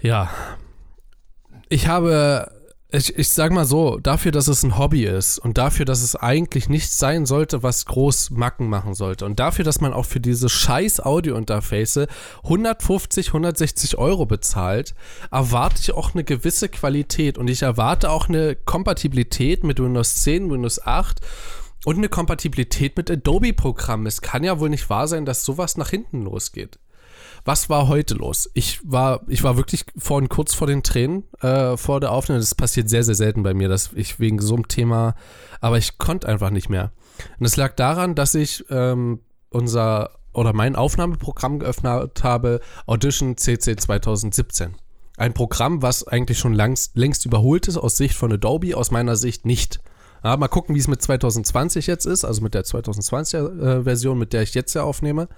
Ja. 0.00 0.30
Ich 1.68 1.86
habe 1.86 2.50
ich, 2.92 3.16
ich 3.18 3.30
sag 3.30 3.52
mal 3.52 3.64
so, 3.64 3.98
dafür, 3.98 4.32
dass 4.32 4.48
es 4.48 4.62
ein 4.62 4.76
Hobby 4.76 5.04
ist 5.04 5.38
und 5.38 5.56
dafür, 5.56 5.86
dass 5.86 6.02
es 6.02 6.14
eigentlich 6.14 6.68
nichts 6.68 6.98
sein 6.98 7.24
sollte, 7.24 7.62
was 7.62 7.86
groß 7.86 8.30
Macken 8.30 8.68
machen 8.68 8.94
sollte 8.94 9.24
und 9.24 9.40
dafür, 9.40 9.64
dass 9.64 9.80
man 9.80 9.94
auch 9.94 10.04
für 10.04 10.20
diese 10.20 10.50
scheiß 10.50 11.00
Audio-Interface 11.00 12.06
150, 12.44 13.28
160 13.28 13.96
Euro 13.96 14.26
bezahlt, 14.26 14.94
erwarte 15.30 15.80
ich 15.80 15.92
auch 15.92 16.12
eine 16.12 16.22
gewisse 16.22 16.68
Qualität 16.68 17.38
und 17.38 17.48
ich 17.48 17.62
erwarte 17.62 18.10
auch 18.10 18.28
eine 18.28 18.56
Kompatibilität 18.56 19.64
mit 19.64 19.80
Windows 19.80 20.16
10, 20.16 20.50
Windows 20.50 20.84
8 20.84 21.20
und 21.86 21.96
eine 21.96 22.10
Kompatibilität 22.10 22.96
mit 22.98 23.10
Adobe-Programmen. 23.10 24.06
Es 24.06 24.20
kann 24.20 24.44
ja 24.44 24.60
wohl 24.60 24.68
nicht 24.68 24.90
wahr 24.90 25.08
sein, 25.08 25.24
dass 25.24 25.44
sowas 25.44 25.78
nach 25.78 25.88
hinten 25.88 26.22
losgeht. 26.22 26.78
Was 27.44 27.68
war 27.68 27.88
heute 27.88 28.14
los? 28.14 28.48
Ich 28.54 28.78
war, 28.84 29.22
ich 29.26 29.42
war 29.42 29.56
wirklich 29.56 29.84
vorhin 29.96 30.28
kurz 30.28 30.54
vor 30.54 30.68
den 30.68 30.82
Tränen 30.82 31.24
äh, 31.40 31.76
vor 31.76 31.98
der 31.98 32.12
Aufnahme. 32.12 32.40
Das 32.40 32.54
passiert 32.54 32.88
sehr, 32.88 33.02
sehr 33.02 33.16
selten 33.16 33.42
bei 33.42 33.52
mir, 33.52 33.68
dass 33.68 33.90
ich 33.94 34.20
wegen 34.20 34.40
so 34.40 34.54
einem 34.54 34.68
Thema, 34.68 35.14
aber 35.60 35.76
ich 35.78 35.98
konnte 35.98 36.28
einfach 36.28 36.50
nicht 36.50 36.68
mehr. 36.68 36.92
Und 37.38 37.46
es 37.46 37.56
lag 37.56 37.74
daran, 37.74 38.14
dass 38.14 38.34
ich 38.34 38.64
ähm, 38.70 39.20
unser 39.50 40.10
oder 40.32 40.52
mein 40.52 40.76
Aufnahmeprogramm 40.76 41.58
geöffnet 41.58 42.22
habe, 42.22 42.60
Audition 42.86 43.36
CC 43.36 43.76
2017. 43.76 44.74
Ein 45.18 45.34
Programm, 45.34 45.82
was 45.82 46.06
eigentlich 46.06 46.38
schon 46.38 46.54
langst, 46.54 46.96
längst 46.96 47.26
überholt 47.26 47.68
ist 47.68 47.76
aus 47.76 47.96
Sicht 47.96 48.16
von 48.16 48.32
Adobe, 48.32 48.76
aus 48.76 48.90
meiner 48.90 49.16
Sicht 49.16 49.44
nicht. 49.44 49.80
Ja, 50.24 50.36
mal 50.36 50.48
gucken, 50.48 50.74
wie 50.74 50.78
es 50.78 50.88
mit 50.88 51.02
2020 51.02 51.86
jetzt 51.86 52.06
ist, 52.06 52.24
also 52.24 52.40
mit 52.40 52.54
der 52.54 52.64
2020er 52.64 54.12
äh, 54.12 54.14
mit 54.14 54.32
der 54.32 54.42
ich 54.42 54.54
jetzt 54.54 54.74
ja 54.74 54.84
aufnehme. 54.84 55.28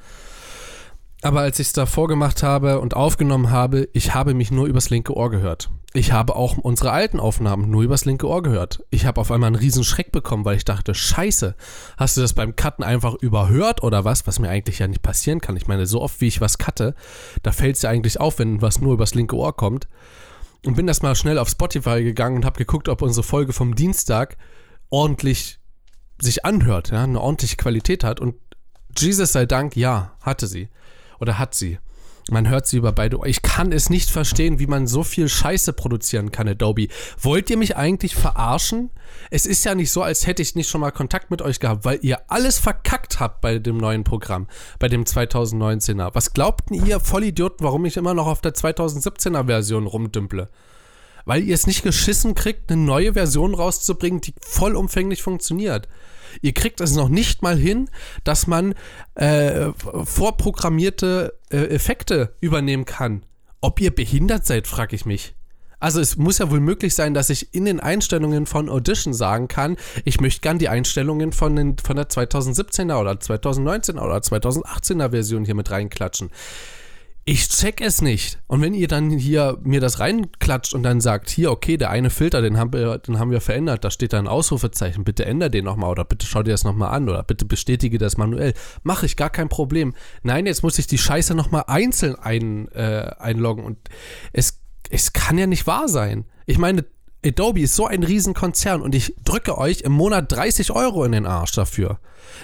Aber 1.24 1.40
als 1.40 1.58
ich 1.58 1.68
es 1.68 1.72
da 1.72 1.86
vorgemacht 1.86 2.42
habe 2.42 2.80
und 2.80 2.94
aufgenommen 2.94 3.50
habe, 3.50 3.88
ich 3.94 4.12
habe 4.12 4.34
mich 4.34 4.50
nur 4.50 4.66
übers 4.66 4.90
linke 4.90 5.16
Ohr 5.16 5.30
gehört. 5.30 5.70
Ich 5.94 6.12
habe 6.12 6.36
auch 6.36 6.58
unsere 6.58 6.90
alten 6.90 7.18
Aufnahmen 7.18 7.70
nur 7.70 7.82
übers 7.82 8.04
linke 8.04 8.28
Ohr 8.28 8.42
gehört. 8.42 8.84
Ich 8.90 9.06
habe 9.06 9.18
auf 9.18 9.30
einmal 9.30 9.46
einen 9.46 9.56
riesen 9.56 9.84
Schreck 9.84 10.12
bekommen, 10.12 10.44
weil 10.44 10.58
ich 10.58 10.66
dachte, 10.66 10.94
scheiße, 10.94 11.54
hast 11.96 12.18
du 12.18 12.20
das 12.20 12.34
beim 12.34 12.56
Cutten 12.56 12.84
einfach 12.84 13.14
überhört 13.14 13.82
oder 13.82 14.04
was? 14.04 14.26
Was 14.26 14.38
mir 14.38 14.50
eigentlich 14.50 14.80
ja 14.80 14.86
nicht 14.86 15.00
passieren 15.00 15.40
kann. 15.40 15.56
Ich 15.56 15.66
meine, 15.66 15.86
so 15.86 16.02
oft 16.02 16.20
wie 16.20 16.26
ich 16.26 16.42
was 16.42 16.58
cutte, 16.58 16.94
da 17.42 17.52
fällt 17.52 17.76
es 17.76 17.82
ja 17.82 17.88
eigentlich 17.88 18.20
auf, 18.20 18.38
wenn 18.38 18.60
was 18.60 18.82
nur 18.82 18.92
übers 18.92 19.14
linke 19.14 19.36
Ohr 19.36 19.56
kommt. 19.56 19.88
Und 20.66 20.76
bin 20.76 20.86
das 20.86 21.00
mal 21.00 21.14
schnell 21.14 21.38
auf 21.38 21.48
Spotify 21.48 22.04
gegangen 22.04 22.36
und 22.36 22.44
habe 22.44 22.58
geguckt, 22.58 22.90
ob 22.90 23.00
unsere 23.00 23.24
Folge 23.24 23.54
vom 23.54 23.74
Dienstag 23.74 24.36
ordentlich 24.90 25.58
sich 26.20 26.44
anhört, 26.44 26.90
ja, 26.90 27.02
eine 27.02 27.18
ordentliche 27.18 27.56
Qualität 27.56 28.04
hat. 28.04 28.20
Und 28.20 28.34
Jesus 28.98 29.32
sei 29.32 29.46
Dank, 29.46 29.74
ja, 29.74 30.12
hatte 30.20 30.46
sie. 30.46 30.68
Oder 31.20 31.38
hat 31.38 31.54
sie. 31.54 31.78
Man 32.30 32.48
hört 32.48 32.66
sie 32.66 32.78
über 32.78 32.92
beide. 32.92 33.18
Ich 33.26 33.42
kann 33.42 33.70
es 33.70 33.90
nicht 33.90 34.08
verstehen, 34.08 34.58
wie 34.58 34.66
man 34.66 34.86
so 34.86 35.02
viel 35.02 35.28
Scheiße 35.28 35.74
produzieren 35.74 36.32
kann, 36.32 36.48
Adobe. 36.48 36.88
Wollt 37.20 37.50
ihr 37.50 37.58
mich 37.58 37.76
eigentlich 37.76 38.14
verarschen? 38.14 38.90
Es 39.30 39.44
ist 39.44 39.64
ja 39.64 39.74
nicht 39.74 39.90
so, 39.90 40.02
als 40.02 40.26
hätte 40.26 40.40
ich 40.40 40.54
nicht 40.54 40.70
schon 40.70 40.80
mal 40.80 40.90
Kontakt 40.90 41.30
mit 41.30 41.42
euch 41.42 41.60
gehabt, 41.60 41.84
weil 41.84 41.98
ihr 42.00 42.22
alles 42.28 42.58
verkackt 42.58 43.20
habt 43.20 43.42
bei 43.42 43.58
dem 43.58 43.76
neuen 43.76 44.04
Programm, 44.04 44.48
bei 44.78 44.88
dem 44.88 45.04
2019er. 45.04 46.14
Was 46.14 46.32
glaubten 46.32 46.72
ihr, 46.72 46.98
Vollidioten, 46.98 47.64
warum 47.64 47.84
ich 47.84 47.98
immer 47.98 48.14
noch 48.14 48.26
auf 48.26 48.40
der 48.40 48.54
2017er 48.54 49.44
Version 49.46 49.86
rumdümple? 49.86 50.48
Weil 51.24 51.42
ihr 51.42 51.54
es 51.54 51.66
nicht 51.66 51.82
geschissen 51.82 52.34
kriegt, 52.34 52.70
eine 52.70 52.82
neue 52.82 53.14
Version 53.14 53.54
rauszubringen, 53.54 54.20
die 54.20 54.34
vollumfänglich 54.40 55.22
funktioniert. 55.22 55.88
Ihr 56.42 56.52
kriegt 56.52 56.80
es 56.80 56.94
noch 56.94 57.08
nicht 57.08 57.42
mal 57.42 57.56
hin, 57.56 57.88
dass 58.24 58.46
man 58.46 58.74
äh, 59.14 59.70
vorprogrammierte 60.04 61.38
äh, 61.50 61.58
Effekte 61.66 62.34
übernehmen 62.40 62.84
kann. 62.84 63.24
Ob 63.60 63.80
ihr 63.80 63.94
behindert 63.94 64.44
seid, 64.46 64.66
frage 64.66 64.96
ich 64.96 65.06
mich. 65.06 65.34
Also 65.80 66.00
es 66.00 66.16
muss 66.16 66.38
ja 66.38 66.50
wohl 66.50 66.60
möglich 66.60 66.94
sein, 66.94 67.12
dass 67.12 67.30
ich 67.30 67.54
in 67.54 67.66
den 67.66 67.78
Einstellungen 67.78 68.46
von 68.46 68.70
Audition 68.70 69.12
sagen 69.12 69.48
kann, 69.48 69.76
ich 70.04 70.20
möchte 70.20 70.40
gern 70.40 70.58
die 70.58 70.70
Einstellungen 70.70 71.32
von, 71.32 71.56
den, 71.56 71.76
von 71.78 71.96
der 71.96 72.08
2017er 72.08 72.98
oder 72.98 73.12
2019er 73.12 74.00
oder 74.00 74.16
2018er 74.16 75.10
Version 75.10 75.44
hier 75.44 75.54
mit 75.54 75.70
reinklatschen 75.70 76.30
ich 77.26 77.48
check 77.48 77.80
es 77.80 78.02
nicht. 78.02 78.38
Und 78.46 78.60
wenn 78.60 78.74
ihr 78.74 78.86
dann 78.86 79.10
hier 79.10 79.58
mir 79.62 79.80
das 79.80 79.98
reinklatscht 79.98 80.74
und 80.74 80.82
dann 80.82 81.00
sagt, 81.00 81.30
hier, 81.30 81.50
okay, 81.50 81.78
der 81.78 81.88
eine 81.88 82.10
Filter, 82.10 82.42
den 82.42 82.58
haben 82.58 82.72
wir, 82.74 82.98
den 82.98 83.18
haben 83.18 83.30
wir 83.30 83.40
verändert, 83.40 83.82
da 83.82 83.90
steht 83.90 84.12
da 84.12 84.18
ein 84.18 84.28
Ausrufezeichen, 84.28 85.04
bitte 85.04 85.24
ändere 85.24 85.50
den 85.50 85.64
nochmal 85.64 85.90
oder 85.90 86.04
bitte 86.04 86.26
schau 86.26 86.42
dir 86.42 86.50
das 86.50 86.64
nochmal 86.64 86.94
an 86.94 87.08
oder 87.08 87.22
bitte 87.22 87.46
bestätige 87.46 87.96
das 87.96 88.18
manuell. 88.18 88.52
Mache 88.82 89.06
ich 89.06 89.16
gar 89.16 89.30
kein 89.30 89.48
Problem. 89.48 89.94
Nein, 90.22 90.44
jetzt 90.44 90.62
muss 90.62 90.78
ich 90.78 90.86
die 90.86 90.98
Scheiße 90.98 91.34
nochmal 91.34 91.64
einzeln 91.66 92.14
ein, 92.14 92.68
äh, 92.72 93.10
einloggen 93.18 93.64
und 93.64 93.78
es, 94.34 94.60
es 94.90 95.14
kann 95.14 95.38
ja 95.38 95.46
nicht 95.46 95.66
wahr 95.66 95.88
sein. 95.88 96.26
Ich 96.44 96.58
meine, 96.58 96.84
Adobe 97.24 97.62
ist 97.62 97.74
so 97.74 97.86
ein 97.86 98.02
Riesenkonzern 98.02 98.82
und 98.82 98.94
ich 98.94 99.14
drücke 99.24 99.56
euch 99.56 99.80
im 99.80 99.92
Monat 99.92 100.30
30 100.30 100.72
Euro 100.72 101.04
in 101.04 101.12
den 101.12 101.24
Arsch 101.24 101.52
dafür, 101.52 102.00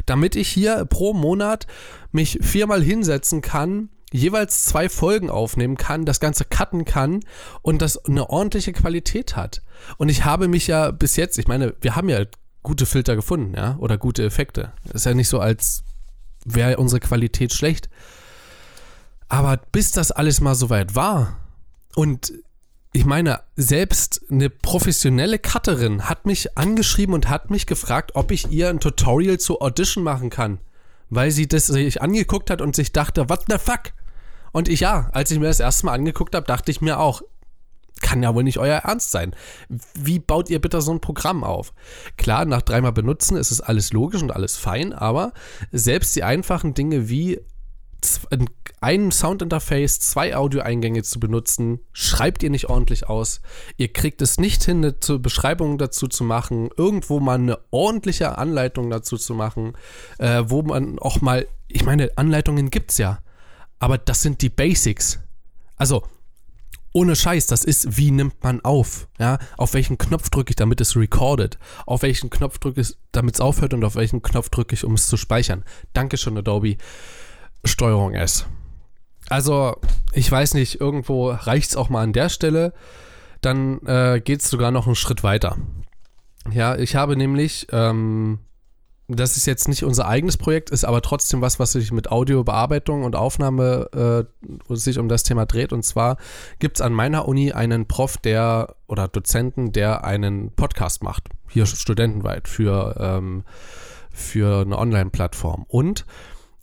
damit 0.06 0.37
ich 0.37 0.49
hier 0.49 0.87
pro 0.87 1.12
Monat 1.12 1.66
mich 2.12 2.38
viermal 2.40 2.82
hinsetzen 2.82 3.42
kann 3.42 3.90
jeweils 4.12 4.64
zwei 4.64 4.88
Folgen 4.88 5.30
aufnehmen 5.30 5.76
kann, 5.76 6.04
das 6.04 6.20
Ganze 6.20 6.44
cutten 6.44 6.84
kann 6.84 7.20
und 7.62 7.80
das 7.80 8.04
eine 8.04 8.28
ordentliche 8.28 8.72
Qualität 8.72 9.36
hat. 9.36 9.62
Und 9.98 10.08
ich 10.08 10.24
habe 10.24 10.48
mich 10.48 10.66
ja 10.66 10.90
bis 10.90 11.16
jetzt, 11.16 11.38
ich 11.38 11.48
meine, 11.48 11.74
wir 11.80 11.96
haben 11.96 12.08
ja 12.08 12.24
gute 12.62 12.86
Filter 12.86 13.16
gefunden, 13.16 13.54
ja, 13.54 13.76
oder 13.78 13.96
gute 13.98 14.24
Effekte. 14.24 14.72
Ist 14.92 15.06
ja 15.06 15.14
nicht 15.14 15.28
so, 15.28 15.40
als 15.40 15.84
wäre 16.44 16.76
unsere 16.78 17.00
Qualität 17.00 17.52
schlecht. 17.52 17.88
Aber 19.28 19.58
bis 19.70 19.92
das 19.92 20.10
alles 20.10 20.40
mal 20.40 20.54
so 20.54 20.70
weit 20.70 20.94
war 20.94 21.38
und 21.94 22.32
ich 22.92 23.04
meine, 23.04 23.40
selbst 23.54 24.22
eine 24.30 24.50
professionelle 24.50 25.38
Cutterin 25.38 26.08
hat 26.08 26.26
mich 26.26 26.58
angeschrieben 26.58 27.14
und 27.14 27.28
hat 27.28 27.50
mich 27.50 27.66
gefragt, 27.66 28.12
ob 28.14 28.32
ich 28.32 28.50
ihr 28.50 28.68
ein 28.68 28.80
Tutorial 28.80 29.38
zu 29.38 29.60
Audition 29.60 30.02
machen 30.02 30.28
kann. 30.28 30.58
Weil 31.08 31.30
sie 31.30 31.46
das 31.46 31.68
sich 31.68 32.02
angeguckt 32.02 32.50
hat 32.50 32.60
und 32.60 32.74
sich 32.74 32.92
dachte, 32.92 33.28
what 33.28 33.44
the 33.48 33.58
fuck? 33.58 33.92
Und 34.52 34.69
ich 34.69 34.80
ja, 34.80 35.11
als 35.12 35.30
ich 35.30 35.38
mir 35.38 35.47
das 35.47 35.61
erste 35.61 35.87
Mal 35.87 35.95
angeguckt 35.95 36.35
habe, 36.35 36.47
dachte 36.47 36.71
ich 36.71 36.80
mir 36.80 36.99
auch, 36.99 37.23
kann 38.00 38.23
ja 38.23 38.35
wohl 38.35 38.45
nicht 38.45 38.59
euer 38.59 38.78
Ernst 38.78 39.11
sein. 39.11 39.35
Wie 39.95 40.19
baut 40.19 40.50
ihr 40.50 40.61
bitte 40.61 40.80
so 40.80 40.92
ein 40.92 41.00
Programm 41.00 41.45
auf? 41.45 41.73
Klar, 42.16 42.45
nach 42.45 42.62
dreimal 42.62 42.92
benutzen 42.92 43.37
ist 43.37 43.50
es 43.50 43.61
alles 43.61 43.92
logisch 43.92 44.23
und 44.23 44.33
alles 44.33 44.57
fein, 44.57 44.92
aber 44.92 45.33
selbst 45.71 46.16
die 46.16 46.25
einfachen 46.25 46.75
Dinge 46.75 47.09
wie 47.09 47.40
ein 48.80 49.11
Soundinterface, 49.11 50.00
zwei 50.00 50.35
Audioeingänge 50.35 51.02
zu 51.02 51.21
benutzen, 51.21 51.80
schreibt 51.92 52.42
ihr 52.42 52.49
nicht 52.49 52.71
ordentlich 52.71 53.09
aus. 53.09 53.42
Ihr 53.76 53.92
kriegt 53.92 54.23
es 54.23 54.38
nicht 54.40 54.64
hin, 54.64 54.83
eine 54.83 55.19
Beschreibung 55.19 55.76
dazu 55.76 56.09
zu 56.09 56.25
machen, 56.25 56.71
irgendwo 56.78 57.21
mal 57.21 57.35
eine 57.35 57.59
ordentliche 57.71 58.38
Anleitung 58.38 58.88
dazu 58.88 59.19
zu 59.19 59.35
machen, 59.35 59.75
äh, 60.19 60.45
wo 60.47 60.62
man 60.62 60.99
auch 60.99 61.21
mal, 61.21 61.47
ich 61.69 61.85
meine, 61.85 62.11
Anleitungen 62.16 62.71
gibt 62.71 62.92
es 62.92 62.99
ja 62.99 63.19
aber 63.80 63.99
das 63.99 64.22
sind 64.22 64.42
die 64.42 64.50
Basics. 64.50 65.18
Also, 65.76 66.04
ohne 66.92 67.16
Scheiß, 67.16 67.46
das 67.46 67.64
ist, 67.64 67.96
wie 67.96 68.10
nimmt 68.10 68.42
man 68.42 68.60
auf? 68.60 69.08
Ja, 69.18 69.38
auf 69.56 69.75
welchen 69.75 69.96
Knopf 69.96 70.28
drücke 70.28 70.50
ich, 70.50 70.56
damit 70.56 70.80
es 70.80 70.96
recordet? 70.96 71.58
Auf 71.87 72.02
welchen 72.02 72.30
Knopf 72.30 72.58
drücke 72.58 72.80
ich, 72.80 72.96
damit 73.12 73.34
es 73.34 73.40
aufhört 73.40 73.75
und 73.75 73.84
auf 73.84 73.94
welchen 73.94 74.22
Knopf 74.22 74.50
drücke 74.50 74.75
ich, 74.75 74.84
um 74.84 74.94
es 74.94 75.06
zu 75.06 75.16
speichern? 75.16 75.64
Dankeschön, 75.92 76.37
Adobe. 76.37 76.76
Steuerung 77.64 78.14
S. 78.14 78.46
Also, 79.28 79.76
ich 80.12 80.30
weiß 80.30 80.54
nicht, 80.54 80.80
irgendwo 80.80 81.30
reicht 81.30 81.70
es 81.70 81.76
auch 81.76 81.88
mal 81.88 82.02
an 82.02 82.12
der 82.12 82.28
Stelle. 82.28 82.72
Dann 83.40 83.80
äh, 83.87 84.20
geht 84.22 84.40
es 84.40 84.50
sogar 84.50 84.70
noch 84.70 84.87
einen 84.87 84.96
Schritt 84.96 85.22
weiter. 85.22 85.56
Ja, 86.52 86.76
ich 86.76 86.96
habe 86.96 87.16
nämlich 87.16 87.68
ähm, 87.70 88.40
das 89.16 89.36
ist 89.36 89.46
jetzt 89.46 89.68
nicht 89.68 89.82
unser 89.82 90.06
eigenes 90.06 90.36
Projekt, 90.36 90.70
ist 90.70 90.84
aber 90.84 91.02
trotzdem 91.02 91.40
was, 91.40 91.58
was 91.58 91.72
sich 91.72 91.92
mit 91.92 92.10
Audiobearbeitung 92.10 93.02
und 93.04 93.16
Aufnahme 93.16 94.26
äh, 94.68 94.74
sich 94.74 94.98
um 94.98 95.08
das 95.08 95.22
Thema 95.22 95.46
dreht. 95.46 95.72
Und 95.72 95.84
zwar 95.84 96.16
gibt 96.58 96.76
es 96.76 96.80
an 96.80 96.92
meiner 96.92 97.26
Uni 97.26 97.52
einen 97.52 97.86
Prof, 97.86 98.18
der 98.18 98.76
oder 98.86 99.08
Dozenten, 99.08 99.72
der 99.72 100.04
einen 100.04 100.52
Podcast 100.52 101.02
macht, 101.02 101.28
hier 101.48 101.66
studentenweit 101.66 102.46
für, 102.46 102.96
ähm, 102.98 103.44
für 104.12 104.62
eine 104.62 104.78
Online-Plattform. 104.78 105.64
Und 105.68 106.06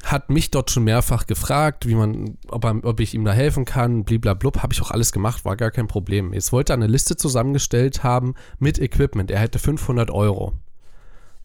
hat 0.03 0.29
mich 0.29 0.51
dort 0.51 0.69
schon 0.69 0.83
mehrfach 0.83 1.25
gefragt, 1.25 1.87
wie 1.87 1.95
man, 1.95 2.37
ob, 2.49 2.63
er, 2.65 2.79
ob 2.83 2.99
ich 2.99 3.13
ihm 3.13 3.25
da 3.25 3.33
helfen 3.33 3.65
kann, 3.65 4.03
bliblablub, 4.03 4.61
habe 4.61 4.73
ich 4.73 4.81
auch 4.81 4.91
alles 4.91 5.11
gemacht, 5.11 5.43
war 5.43 5.57
gar 5.57 5.71
kein 5.71 5.87
Problem. 5.87 6.33
Jetzt 6.33 6.51
wollte 6.51 6.73
er 6.73 6.75
eine 6.75 6.87
Liste 6.87 7.17
zusammengestellt 7.17 8.03
haben 8.03 8.35
mit 8.59 8.79
Equipment. 8.79 9.31
Er 9.31 9.39
hätte 9.39 9.59
500 9.59 10.11
Euro 10.11 10.53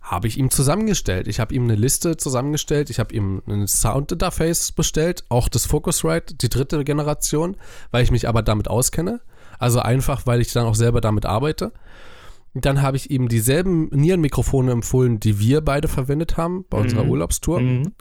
habe 0.02 0.26
ich 0.26 0.37
ihm 0.37 0.50
zusammengestellt. 0.50 1.28
Ich 1.28 1.38
habe 1.38 1.54
ihm 1.54 1.64
eine 1.64 1.76
Liste 1.76 2.16
zusammengestellt, 2.16 2.90
ich 2.90 2.99
habe 2.99 3.14
ihm 3.14 3.40
ein 3.47 3.68
Sound-Interface 3.68 4.73
bestellt, 4.73 5.25
auch 5.28 5.49
das 5.49 5.64
Focusrite, 5.64 6.35
die 6.35 6.49
dritte 6.49 6.82
Generation, 6.85 7.56
weil 7.92 8.02
ich 8.02 8.11
mich 8.11 8.28
aber 8.28 8.42
damit 8.42 8.68
auskenne. 8.68 9.21
Also 9.59 9.78
einfach, 9.80 10.26
weil 10.26 10.40
ich 10.40 10.52
dann 10.52 10.66
auch 10.66 10.75
selber 10.75 11.00
damit 11.00 11.25
arbeite. 11.25 11.73
Dann 12.54 12.82
habe 12.82 12.97
ich 12.97 13.11
ihm 13.11 13.28
dieselben 13.28 13.88
Nierenmikrofone 13.90 14.73
empfohlen, 14.73 15.21
die 15.21 15.38
wir 15.38 15.61
beide 15.61 15.88
verwendet 15.88 16.37
haben 16.37 16.66
bei 16.68 16.78
unserer 16.78 17.04
mhm. 17.04 17.11
Urlaubstour. 17.11 17.61
Mhm. 17.61 17.94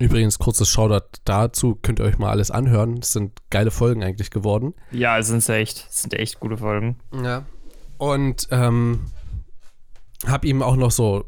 Übrigens, 0.00 0.38
kurzes 0.38 0.68
Shoutout 0.68 1.20
dazu, 1.24 1.78
könnt 1.80 2.00
ihr 2.00 2.04
euch 2.04 2.18
mal 2.18 2.30
alles 2.30 2.50
anhören. 2.50 3.00
Das 3.00 3.12
sind 3.12 3.32
geile 3.50 3.70
Folgen 3.70 4.02
eigentlich 4.02 4.30
geworden. 4.30 4.74
Ja, 4.90 5.18
es 5.18 5.28
sind 5.28 5.48
echt, 5.48 5.86
es 5.88 6.02
sind 6.02 6.14
echt 6.14 6.40
gute 6.40 6.58
Folgen. 6.58 6.98
Ja. 7.12 7.46
Und 7.96 8.48
ähm, 8.50 9.00
habe 10.26 10.46
ihm 10.46 10.62
auch 10.62 10.76
noch 10.76 10.90
so 10.90 11.24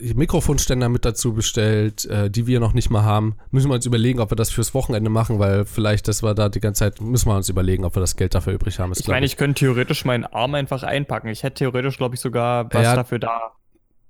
Mikrofonständer 0.00 0.88
mit 0.88 1.04
dazu 1.04 1.34
bestellt, 1.34 2.04
äh, 2.06 2.30
die 2.30 2.46
wir 2.46 2.60
noch 2.60 2.72
nicht 2.72 2.90
mal 2.90 3.02
haben. 3.02 3.36
Müssen 3.50 3.68
wir 3.68 3.74
uns 3.74 3.86
überlegen, 3.86 4.20
ob 4.20 4.30
wir 4.30 4.36
das 4.36 4.50
fürs 4.50 4.74
Wochenende 4.74 5.10
machen, 5.10 5.38
weil 5.38 5.64
vielleicht, 5.64 6.08
dass 6.08 6.22
wir 6.22 6.34
da 6.34 6.48
die 6.48 6.60
ganze 6.60 6.80
Zeit, 6.80 7.00
müssen 7.00 7.28
wir 7.28 7.36
uns 7.36 7.48
überlegen, 7.48 7.84
ob 7.84 7.96
wir 7.96 8.00
das 8.00 8.16
Geld 8.16 8.34
dafür 8.34 8.54
übrig 8.54 8.78
haben. 8.78 8.92
Ist, 8.92 9.00
ich 9.00 9.08
meine, 9.08 9.26
ich. 9.26 9.32
ich 9.32 9.38
könnte 9.38 9.60
theoretisch 9.60 10.04
meinen 10.04 10.24
Arm 10.24 10.54
einfach 10.54 10.82
einpacken. 10.82 11.28
Ich 11.28 11.42
hätte 11.42 11.56
theoretisch, 11.56 11.98
glaube 11.98 12.14
ich, 12.14 12.20
sogar 12.20 12.72
was 12.72 12.82
ja, 12.82 12.96
dafür 12.96 13.18
da. 13.18 13.52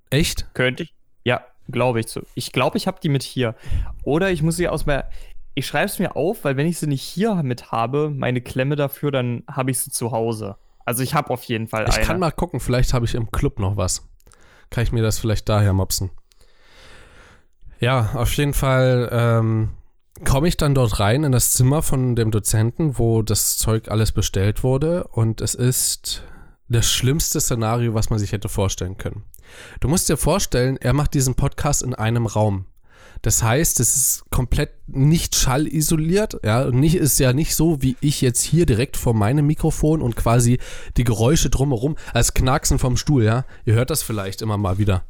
Echt? 0.09 0.47
Könnte 0.53 0.83
ich? 0.83 0.93
Ja, 1.23 1.41
glaube 1.69 1.99
ich. 1.99 2.07
So. 2.07 2.21
Ich 2.35 2.51
glaube, 2.51 2.77
ich 2.77 2.87
habe 2.87 2.99
die 3.01 3.09
mit 3.09 3.23
hier. 3.23 3.55
Oder 4.03 4.31
ich 4.31 4.41
muss 4.41 4.55
sie 4.55 4.67
aus 4.67 4.85
meiner. 4.85 5.05
Ich 5.53 5.67
schreibe 5.67 5.87
es 5.87 5.99
mir 5.99 6.15
auf, 6.15 6.45
weil 6.45 6.55
wenn 6.55 6.65
ich 6.65 6.79
sie 6.79 6.87
nicht 6.87 7.03
hier 7.03 7.35
mit 7.43 7.73
habe, 7.73 8.09
meine 8.09 8.39
Klemme 8.39 8.77
dafür, 8.77 9.11
dann 9.11 9.43
habe 9.51 9.71
ich 9.71 9.79
sie 9.79 9.91
zu 9.91 10.11
Hause. 10.11 10.55
Also 10.85 11.03
ich 11.03 11.13
habe 11.13 11.29
auf 11.29 11.43
jeden 11.43 11.67
Fall 11.67 11.83
ich 11.83 11.93
eine. 11.93 12.01
Ich 12.01 12.07
kann 12.07 12.19
mal 12.19 12.31
gucken, 12.31 12.61
vielleicht 12.61 12.93
habe 12.93 13.05
ich 13.05 13.15
im 13.15 13.29
Club 13.31 13.59
noch 13.59 13.75
was 13.75 14.10
kann 14.71 14.83
ich 14.83 14.91
mir 14.91 15.03
das 15.03 15.19
vielleicht 15.19 15.47
daher 15.47 15.73
mopsen. 15.73 16.09
Ja, 17.79 18.11
auf 18.13 18.33
jeden 18.33 18.53
Fall 18.53 19.09
ähm, 19.11 19.69
komme 20.25 20.47
ich 20.47 20.57
dann 20.57 20.73
dort 20.73 20.99
rein 20.99 21.23
in 21.23 21.31
das 21.31 21.51
Zimmer 21.51 21.81
von 21.83 22.15
dem 22.15 22.31
Dozenten, 22.31 22.97
wo 22.97 23.21
das 23.21 23.57
Zeug 23.57 23.89
alles 23.89 24.11
bestellt 24.11 24.63
wurde 24.63 25.05
und 25.05 25.41
es 25.41 25.53
ist 25.53 26.23
das 26.69 26.89
schlimmste 26.89 27.41
Szenario, 27.41 27.93
was 27.93 28.09
man 28.09 28.17
sich 28.17 28.31
hätte 28.31 28.49
vorstellen 28.49 28.97
können. 28.97 29.23
Du 29.81 29.89
musst 29.89 30.07
dir 30.09 30.17
vorstellen, 30.17 30.77
er 30.77 30.93
macht 30.93 31.13
diesen 31.13 31.35
Podcast 31.35 31.83
in 31.83 31.93
einem 31.93 32.25
Raum. 32.25 32.65
Das 33.21 33.43
heißt, 33.43 33.79
es 33.79 33.95
ist 33.95 34.23
komplett 34.31 34.71
nicht 34.87 35.35
schallisoliert. 35.35 36.39
Ja, 36.43 36.63
und 36.63 36.79
nicht 36.79 36.95
ist 36.95 37.19
ja 37.19 37.33
nicht 37.33 37.55
so, 37.55 37.81
wie 37.81 37.95
ich 38.01 38.21
jetzt 38.21 38.41
hier 38.41 38.65
direkt 38.65 38.97
vor 38.97 39.13
meinem 39.13 39.45
Mikrofon 39.45 40.01
und 40.01 40.15
quasi 40.15 40.59
die 40.97 41.03
Geräusche 41.03 41.49
drumherum, 41.49 41.97
als 42.13 42.33
Knacksen 42.33 42.79
vom 42.79 42.97
Stuhl, 42.97 43.23
ja. 43.23 43.45
Ihr 43.65 43.75
hört 43.75 43.89
das 43.91 44.01
vielleicht 44.01 44.41
immer 44.41 44.57
mal 44.57 44.77
wieder. 44.77 45.03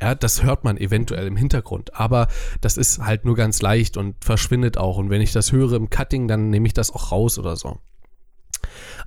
Ja, 0.00 0.14
das 0.14 0.42
hört 0.42 0.64
man 0.64 0.76
eventuell 0.76 1.26
im 1.26 1.36
Hintergrund, 1.36 1.94
aber 1.94 2.28
das 2.60 2.76
ist 2.76 2.98
halt 2.98 3.24
nur 3.24 3.36
ganz 3.36 3.62
leicht 3.62 3.96
und 3.96 4.22
verschwindet 4.22 4.76
auch. 4.76 4.98
Und 4.98 5.08
wenn 5.08 5.22
ich 5.22 5.32
das 5.32 5.52
höre 5.52 5.72
im 5.72 5.88
Cutting, 5.88 6.28
dann 6.28 6.50
nehme 6.50 6.66
ich 6.66 6.74
das 6.74 6.90
auch 6.90 7.12
raus 7.12 7.38
oder 7.38 7.56
so. 7.56 7.78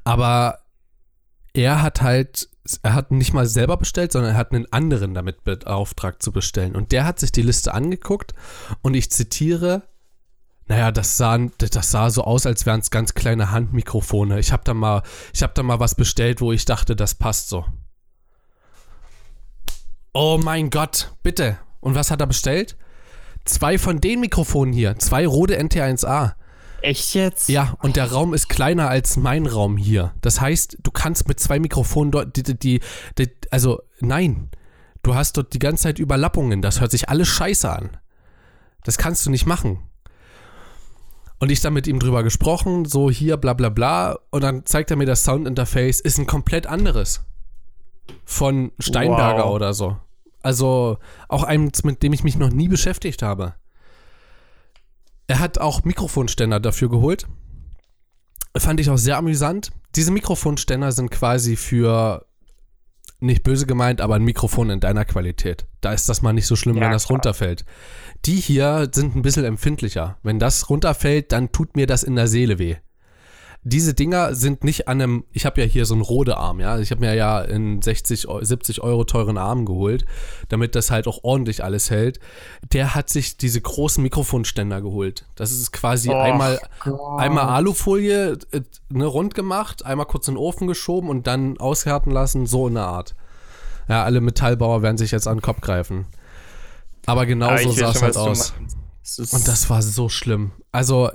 Aber 0.04 0.60
er 1.54 1.82
hat 1.82 2.02
halt, 2.02 2.50
er 2.84 2.94
hat 2.94 3.12
nicht 3.12 3.34
mal 3.34 3.46
selber 3.46 3.78
bestellt, 3.78 4.12
sondern 4.12 4.32
er 4.32 4.38
hat 4.38 4.52
einen 4.52 4.72
anderen 4.72 5.14
damit 5.14 5.44
beauftragt 5.44 6.22
zu 6.22 6.32
bestellen. 6.32 6.76
Und 6.76 6.92
der 6.92 7.06
hat 7.06 7.20
sich 7.20 7.32
die 7.32 7.42
Liste 7.42 7.74
angeguckt 7.74 8.34
und 8.82 8.94
ich 8.94 9.12
zitiere, 9.12 9.84
naja, 10.68 10.92
das 10.92 11.18
sah, 11.18 11.38
das 11.38 11.92
sah 11.92 12.10
so 12.10 12.24
aus, 12.24 12.46
als 12.46 12.66
wären 12.66 12.82
es 12.82 12.92
ganz 12.92 13.14
kleine 13.14 13.52
Handmikrofone. 13.52 14.40
Ich 14.40 14.52
habe 14.52 14.64
da 14.66 14.74
mal, 14.74 15.02
habe 15.42 15.54
da 15.54 15.64
mal 15.64 15.80
was 15.80 15.96
bestellt, 15.96 16.42
wo 16.42 16.52
ich 16.52 16.66
dachte, 16.66 16.96
das 16.96 17.16
passt 17.16 17.50
so. 17.50 17.66
Oh 20.14 20.40
mein 20.44 20.70
Gott, 20.70 21.12
bitte. 21.24 21.58
Und 21.80 21.96
was 21.96 22.12
hat 22.12 22.20
er 22.20 22.28
bestellt? 22.28 22.76
Zwei 23.46 23.78
von 23.78 24.02
den 24.02 24.20
Mikrofonen 24.20 24.74
hier, 24.74 25.00
zwei 25.00 25.26
Rode 25.26 25.58
NT1A. 25.58 26.34
Echt 26.82 27.16
jetzt? 27.16 27.50
Ja, 27.50 27.76
und 27.82 27.96
der 27.96 28.12
Raum 28.12 28.34
ist 28.34 28.50
kleiner 28.50 28.90
als 28.90 29.18
mein 29.18 29.46
Raum 29.46 29.78
hier. 29.78 30.14
Das 30.22 30.42
heißt, 30.42 30.78
du 30.82 30.92
kannst 30.92 31.28
mit 31.28 31.40
zwei 31.40 31.60
Mikrofonen 31.60 32.12
dort, 32.12 32.36
die, 32.36 32.44
die, 32.44 32.82
die, 33.18 33.30
also 33.52 33.82
nein, 34.00 34.50
du 35.04 35.16
hast 35.16 35.38
dort 35.38 35.54
die 35.54 35.60
ganze 35.60 35.84
Zeit 35.84 36.00
Überlappungen. 36.00 36.62
Das 36.62 36.80
hört 36.80 36.92
sich 36.92 37.10
alles 37.10 37.28
scheiße 37.28 37.70
an. 37.70 37.98
Das 38.84 38.98
kannst 38.98 39.26
du 39.26 39.32
nicht 39.32 39.46
machen. 39.46 39.80
Und 41.40 41.52
ich 41.52 41.62
dann 41.62 41.74
mit 41.74 41.88
ihm 41.88 42.00
drüber 42.00 42.24
gesprochen, 42.24 42.86
so 42.86 43.12
hier, 43.12 43.38
bla 43.38 43.54
bla 43.54 43.70
bla. 43.70 44.18
Und 44.32 44.44
dann 44.44 44.66
zeigt 44.66 44.92
er 44.92 44.98
mir 44.98 45.06
das 45.06 45.24
Soundinterface, 45.24 46.00
ist 46.00 46.18
ein 46.18 46.26
komplett 46.26 46.68
anderes. 46.68 47.24
Von 48.26 48.72
Steinberger 48.80 49.46
wow. 49.46 49.54
oder 49.54 49.74
so. 49.74 49.98
Also 50.42 50.98
auch 51.28 51.44
eins, 51.44 51.84
mit 51.84 52.02
dem 52.02 52.14
ich 52.14 52.24
mich 52.24 52.38
noch 52.38 52.50
nie 52.50 52.68
beschäftigt 52.68 53.22
habe. 53.22 53.56
Er 55.28 55.40
hat 55.40 55.58
auch 55.58 55.84
Mikrofonständer 55.84 56.60
dafür 56.60 56.90
geholt. 56.90 57.28
Fand 58.56 58.80
ich 58.80 58.90
auch 58.90 58.98
sehr 58.98 59.18
amüsant. 59.18 59.72
Diese 59.96 60.12
Mikrofonständer 60.12 60.92
sind 60.92 61.12
quasi 61.12 61.56
für, 61.56 62.26
nicht 63.20 63.44
böse 63.44 63.66
gemeint, 63.66 64.02
aber 64.02 64.16
ein 64.16 64.24
Mikrofon 64.24 64.70
in 64.70 64.80
deiner 64.80 65.06
Qualität. 65.06 65.68
Da 65.82 65.94
ist 65.94 66.10
das 66.10 66.22
mal 66.22 66.34
nicht 66.34 66.48
so 66.48 66.56
schlimm, 66.56 66.78
ja, 66.78 66.84
wenn 66.84 66.92
das 66.92 67.06
klar. 67.06 67.18
runterfällt. 67.18 67.66
Die 68.26 68.38
hier 68.38 68.90
sind 68.92 69.16
ein 69.16 69.22
bisschen 69.22 69.46
empfindlicher. 69.46 70.18
Wenn 70.24 70.40
das 70.40 70.70
runterfällt, 70.70 71.32
dann 71.32 71.52
tut 71.52 71.76
mir 71.76 71.88
das 71.88 72.04
in 72.04 72.16
der 72.16 72.28
Seele 72.28 72.58
weh 72.58 72.78
diese 73.68 73.94
Dinger 73.94 74.34
sind 74.34 74.64
nicht 74.64 74.88
an 74.88 75.02
einem, 75.02 75.24
ich 75.32 75.46
habe 75.46 75.62
ja 75.62 75.68
hier 75.68 75.86
so 75.86 75.94
einen 75.94 76.02
Rode-Arm, 76.02 76.60
ja. 76.60 76.80
Ich 76.80 76.92
habe 76.92 77.02
mir 77.02 77.14
ja 77.14 77.40
einen 77.40 77.82
60, 77.82 78.28
70 78.42 78.82
Euro 78.82 79.04
teuren 79.04 79.38
Arm 79.38 79.66
geholt, 79.66 80.06
damit 80.50 80.76
das 80.76 80.90
halt 80.92 81.08
auch 81.08 81.20
ordentlich 81.24 81.64
alles 81.64 81.90
hält. 81.90 82.20
Der 82.72 82.96
hat 82.96 83.10
sich 83.10 83.38
diese 83.38 83.60
großen 83.60 84.02
Mikrofonständer 84.02 84.82
geholt. 84.82 85.26
Das 85.36 85.52
ist 85.52 85.72
quasi 85.72 86.10
oh, 86.10 86.18
einmal, 86.18 86.60
einmal 87.18 87.46
Alufolie 87.46 88.38
äh, 88.52 88.62
ne, 88.90 89.06
rund 89.06 89.36
gemacht, 89.36 89.86
einmal 89.86 90.06
kurz 90.06 90.28
in 90.28 90.36
den 90.36 90.40
Ofen 90.40 90.68
geschoben 90.68 91.10
und 91.10 91.28
dann 91.28 91.58
aushärten 91.58 92.12
lassen, 92.12 92.46
so 92.46 92.68
in 92.68 92.76
der 92.76 92.86
Art. 92.86 93.16
Ja, 93.90 94.04
alle 94.04 94.22
Metallbauer 94.22 94.82
werden 94.82 94.98
sich 94.98 95.12
jetzt 95.12 95.28
an 95.28 95.38
den 95.38 95.42
Kopf 95.42 95.62
greifen. 95.62 96.06
Aber 97.06 97.26
genau 97.26 97.56
so 97.58 97.72
sah 97.72 97.92
es 97.92 98.02
halt 98.02 98.18
aus. 98.18 98.54
Und 99.32 99.48
das 99.48 99.70
war 99.70 99.82
so 99.82 100.10
schlimm. 100.10 100.52
Also, 100.72 101.10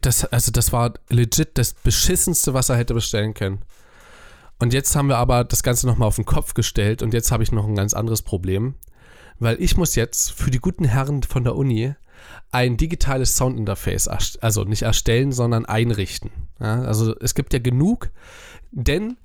das, 0.00 0.24
also 0.24 0.50
das 0.50 0.72
war 0.72 0.94
legit 1.08 1.56
das 1.58 1.74
beschissenste, 1.74 2.54
was 2.54 2.68
er 2.68 2.76
hätte 2.76 2.94
bestellen 2.94 3.34
können. 3.34 3.62
Und 4.58 4.72
jetzt 4.72 4.94
haben 4.94 5.08
wir 5.08 5.18
aber 5.18 5.44
das 5.44 5.62
Ganze 5.62 5.86
nochmal 5.86 6.08
auf 6.08 6.16
den 6.16 6.24
Kopf 6.24 6.54
gestellt 6.54 7.02
und 7.02 7.12
jetzt 7.12 7.32
habe 7.32 7.42
ich 7.42 7.52
noch 7.52 7.66
ein 7.66 7.74
ganz 7.74 7.94
anderes 7.94 8.22
Problem, 8.22 8.74
weil 9.38 9.60
ich 9.60 9.76
muss 9.76 9.94
jetzt 9.94 10.32
für 10.32 10.50
die 10.50 10.60
guten 10.60 10.84
Herren 10.84 11.22
von 11.22 11.44
der 11.44 11.56
Uni 11.56 11.94
ein 12.50 12.76
digitales 12.76 13.36
Soundinterface, 13.36 14.08
also 14.40 14.64
nicht 14.64 14.82
erstellen, 14.82 15.32
sondern 15.32 15.66
einrichten. 15.66 16.30
Ja, 16.60 16.82
also 16.82 17.14
es 17.18 17.34
gibt 17.34 17.52
ja 17.52 17.58
genug, 17.58 18.10
denn 18.70 19.16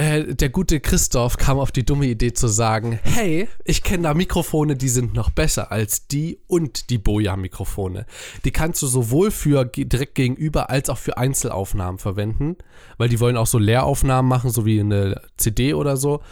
äh, 0.00 0.34
der 0.34 0.48
gute 0.48 0.80
Christoph 0.80 1.36
kam 1.36 1.58
auf 1.58 1.72
die 1.72 1.84
dumme 1.84 2.06
Idee 2.06 2.32
zu 2.32 2.48
sagen, 2.48 2.98
hey, 3.02 3.48
ich 3.64 3.82
kenne 3.82 4.04
da 4.04 4.14
Mikrofone, 4.14 4.74
die 4.74 4.88
sind 4.88 5.12
noch 5.12 5.28
besser 5.28 5.70
als 5.70 6.06
die 6.06 6.38
und 6.46 6.88
die 6.88 6.96
Boja-Mikrofone. 6.96 8.06
Die 8.46 8.50
kannst 8.50 8.80
du 8.80 8.86
sowohl 8.86 9.30
für 9.30 9.66
direkt 9.66 10.14
gegenüber 10.14 10.70
als 10.70 10.88
auch 10.88 10.96
für 10.96 11.18
Einzelaufnahmen 11.18 11.98
verwenden, 11.98 12.56
weil 12.96 13.10
die 13.10 13.20
wollen 13.20 13.36
auch 13.36 13.46
so 13.46 13.58
Leeraufnahmen 13.58 14.26
machen, 14.26 14.48
so 14.48 14.64
wie 14.64 14.80
eine 14.80 15.20
CD 15.36 15.74
oder 15.74 15.98
so. 15.98 16.22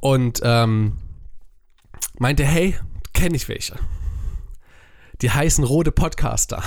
Und 0.00 0.40
ähm, 0.42 0.96
meinte, 2.18 2.46
hey, 2.46 2.74
kenne 3.12 3.36
ich 3.36 3.50
welche. 3.50 3.74
Die 5.20 5.30
heißen 5.30 5.62
Rode 5.62 5.92
Podcaster. 5.92 6.62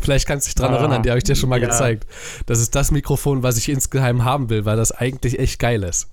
Vielleicht 0.00 0.26
kannst 0.26 0.46
du 0.46 0.48
dich 0.48 0.54
dran 0.54 0.72
ah, 0.72 0.78
erinnern, 0.78 1.02
die 1.02 1.10
habe 1.10 1.18
ich 1.18 1.24
dir 1.24 1.36
schon 1.36 1.48
mal 1.48 1.60
ja. 1.60 1.68
gezeigt. 1.68 2.06
Das 2.46 2.60
ist 2.60 2.74
das 2.74 2.90
Mikrofon, 2.90 3.42
was 3.42 3.56
ich 3.56 3.68
insgeheim 3.68 4.24
haben 4.24 4.50
will, 4.50 4.64
weil 4.64 4.76
das 4.76 4.92
eigentlich 4.92 5.38
echt 5.38 5.58
geil 5.58 5.82
ist. 5.82 6.08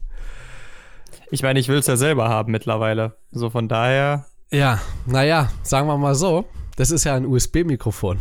Ich 1.32 1.42
meine, 1.44 1.60
ich 1.60 1.68
will 1.68 1.78
es 1.78 1.88
ja 1.88 1.98
selber 1.98 2.30
haben 2.30 2.52
mittlerweile. 2.52 3.18
So 3.32 3.50
von 3.50 3.68
daher. 3.68 4.26
Ja, 4.52 4.80
naja, 5.06 5.52
sagen 5.64 5.88
wir 5.88 5.98
mal 5.98 6.16
so, 6.16 6.46
das 6.76 6.92
ist 6.92 7.04
ja 7.04 7.16
ein 7.16 7.26
USB-Mikrofon. 7.26 8.20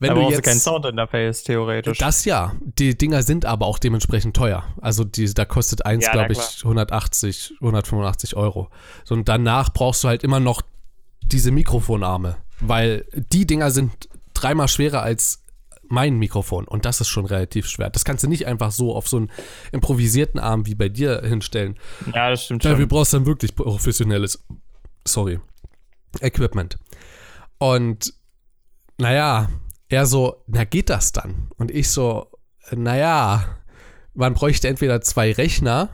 Wenn 0.00 0.14
da 0.14 0.20
du 0.20 0.30
jetzt 0.30 0.42
kein 0.42 0.58
Soundinterface 0.58 1.44
theoretisch. 1.44 1.98
Das 1.98 2.24
ja. 2.24 2.52
Die 2.60 2.96
Dinger 2.96 3.22
sind 3.22 3.46
aber 3.46 3.66
auch 3.66 3.78
dementsprechend 3.78 4.36
teuer. 4.36 4.64
Also 4.80 5.04
die, 5.04 5.32
da 5.32 5.44
kostet 5.44 5.86
eins, 5.86 6.04
ja, 6.06 6.12
glaube 6.12 6.32
ich, 6.32 6.64
180, 6.64 7.54
185 7.60 8.36
Euro. 8.36 8.68
So, 9.04 9.14
und 9.14 9.28
danach 9.28 9.72
brauchst 9.72 10.04
du 10.04 10.08
halt 10.08 10.24
immer 10.24 10.40
noch 10.40 10.62
diese 11.22 11.52
Mikrofonarme. 11.52 12.36
Weil 12.60 13.06
die 13.14 13.46
Dinger 13.46 13.70
sind 13.70 14.08
dreimal 14.32 14.68
schwerer 14.68 15.02
als 15.02 15.42
mein 15.88 16.16
Mikrofon 16.16 16.66
und 16.66 16.84
das 16.84 17.00
ist 17.00 17.08
schon 17.08 17.26
relativ 17.26 17.68
schwer. 17.68 17.90
Das 17.90 18.04
kannst 18.04 18.24
du 18.24 18.28
nicht 18.28 18.46
einfach 18.46 18.70
so 18.70 18.94
auf 18.94 19.08
so 19.08 19.18
einen 19.18 19.30
improvisierten 19.72 20.40
Arm 20.40 20.66
wie 20.66 20.74
bei 20.74 20.88
dir 20.88 21.22
hinstellen. 21.22 21.76
Ja, 22.12 22.30
das 22.30 22.44
stimmt 22.44 22.62
schon. 22.62 22.72
Dafür 22.72 22.86
brauchst 22.86 23.12
du 23.12 23.18
dann 23.18 23.26
wirklich 23.26 23.54
professionelles, 23.54 24.44
sorry, 25.06 25.40
Equipment. 26.20 26.78
Und 27.58 28.14
naja, 28.98 29.50
er 29.88 30.06
so, 30.06 30.42
na 30.46 30.64
geht 30.64 30.90
das 30.90 31.12
dann? 31.12 31.50
Und 31.56 31.70
ich 31.70 31.90
so, 31.90 32.30
naja, 32.70 33.58
man 34.14 34.34
bräuchte 34.34 34.68
entweder 34.68 35.00
zwei 35.00 35.32
Rechner 35.32 35.90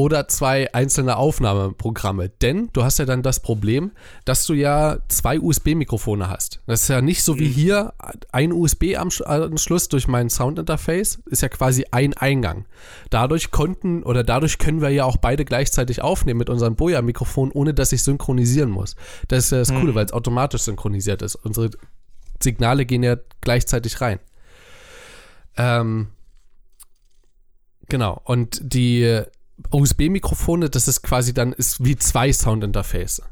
oder 0.00 0.28
zwei 0.28 0.72
einzelne 0.72 1.18
Aufnahmeprogramme. 1.18 2.30
Denn 2.30 2.70
du 2.72 2.84
hast 2.84 2.98
ja 2.98 3.04
dann 3.04 3.22
das 3.22 3.40
Problem, 3.40 3.90
dass 4.24 4.46
du 4.46 4.54
ja 4.54 4.96
zwei 5.08 5.38
USB-Mikrofone 5.38 6.30
hast. 6.30 6.62
Das 6.66 6.84
ist 6.84 6.88
ja 6.88 7.02
nicht 7.02 7.22
so 7.22 7.38
wie 7.38 7.48
mhm. 7.48 7.52
hier 7.52 7.92
ein 8.32 8.50
USB-Anschluss 8.50 9.88
durch 9.88 10.08
mein 10.08 10.30
Soundinterface, 10.30 11.18
ist 11.26 11.42
ja 11.42 11.50
quasi 11.50 11.84
ein 11.90 12.14
Eingang. 12.14 12.64
Dadurch 13.10 13.50
konnten 13.50 14.02
oder 14.02 14.24
dadurch 14.24 14.56
können 14.56 14.80
wir 14.80 14.88
ja 14.88 15.04
auch 15.04 15.18
beide 15.18 15.44
gleichzeitig 15.44 16.00
aufnehmen 16.00 16.38
mit 16.38 16.48
unserem 16.48 16.76
Boja-Mikrofon, 16.76 17.50
ohne 17.52 17.74
dass 17.74 17.92
ich 17.92 18.02
synchronisieren 18.02 18.70
muss. 18.70 18.96
Das 19.28 19.44
ist 19.44 19.50
ja 19.50 19.58
das 19.58 19.68
Coole, 19.68 19.92
mhm. 19.92 19.96
weil 19.96 20.06
es 20.06 20.14
automatisch 20.14 20.62
synchronisiert 20.62 21.20
ist. 21.20 21.34
Unsere 21.34 21.68
Signale 22.42 22.86
gehen 22.86 23.02
ja 23.02 23.16
gleichzeitig 23.42 24.00
rein. 24.00 24.18
Ähm, 25.58 26.06
genau. 27.90 28.18
Und 28.24 28.62
die 28.62 29.24
USB-Mikrofone, 29.70 30.70
das 30.70 30.88
ist 30.88 31.02
quasi 31.02 31.34
dann 31.34 31.52
ist 31.52 31.84
wie 31.84 31.96
zwei 31.96 32.32
Soundinterface. 32.32 33.22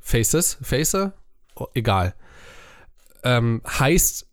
Faces, 0.00 0.58
Facer, 0.62 1.12
oh, 1.54 1.66
egal. 1.74 2.14
Ähm, 3.24 3.62
heißt 3.66 4.26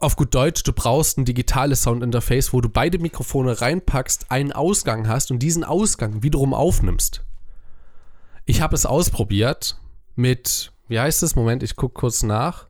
auf 0.00 0.16
gut 0.16 0.34
Deutsch, 0.34 0.62
du 0.62 0.72
brauchst 0.72 1.18
ein 1.18 1.24
digitales 1.24 1.82
Soundinterface, 1.82 2.52
wo 2.52 2.60
du 2.60 2.68
beide 2.68 2.98
Mikrofone 2.98 3.60
reinpackst, 3.60 4.30
einen 4.30 4.52
Ausgang 4.52 5.08
hast 5.08 5.30
und 5.30 5.40
diesen 5.40 5.64
Ausgang 5.64 6.22
wiederum 6.22 6.54
aufnimmst. 6.54 7.24
Ich 8.44 8.60
habe 8.60 8.76
es 8.76 8.86
ausprobiert 8.86 9.80
mit, 10.14 10.72
wie 10.86 11.00
heißt 11.00 11.22
es? 11.22 11.36
Moment, 11.36 11.62
ich 11.62 11.76
gucke 11.76 11.94
kurz 11.94 12.22
nach. 12.22 12.68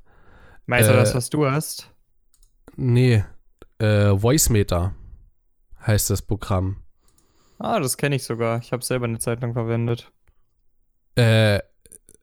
Meinst 0.66 0.90
du 0.90 0.94
das, 0.94 1.14
was 1.14 1.30
du 1.30 1.50
hast? 1.50 1.90
Nee, 2.76 3.24
äh, 3.78 4.10
Voicemeter 4.10 4.94
heißt 5.86 6.10
das 6.10 6.22
Programm. 6.22 6.82
Ah, 7.58 7.80
das 7.80 7.96
kenne 7.96 8.16
ich 8.16 8.24
sogar. 8.24 8.60
Ich 8.60 8.72
habe 8.72 8.84
selber 8.84 9.06
eine 9.06 9.18
Zeit 9.18 9.40
lang 9.40 9.52
verwendet. 9.52 10.12
Äh, 11.16 11.60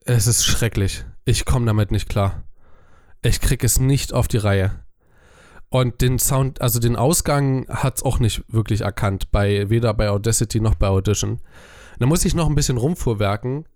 es 0.04 0.26
ist 0.26 0.44
schrecklich. 0.44 1.04
Ich 1.24 1.44
komme 1.44 1.66
damit 1.66 1.90
nicht 1.90 2.08
klar. 2.08 2.44
Ich 3.22 3.40
krieg 3.40 3.62
es 3.62 3.78
nicht 3.78 4.12
auf 4.12 4.28
die 4.28 4.38
Reihe. 4.38 4.86
Und 5.68 6.00
den 6.00 6.18
Sound, 6.18 6.60
also 6.60 6.78
den 6.78 6.96
Ausgang 6.96 7.68
hat 7.68 7.96
es 7.96 8.02
auch 8.02 8.18
nicht 8.18 8.44
wirklich 8.48 8.82
erkannt, 8.82 9.30
bei 9.32 9.68
weder 9.68 9.92
bei 9.94 10.08
Audacity 10.08 10.60
noch 10.60 10.76
bei 10.76 10.88
Audition. 10.88 11.40
Da 11.98 12.06
muss 12.06 12.24
ich 12.24 12.34
noch 12.34 12.48
ein 12.48 12.54
bisschen 12.54 12.76
rumfuhrwerken, 12.76 13.66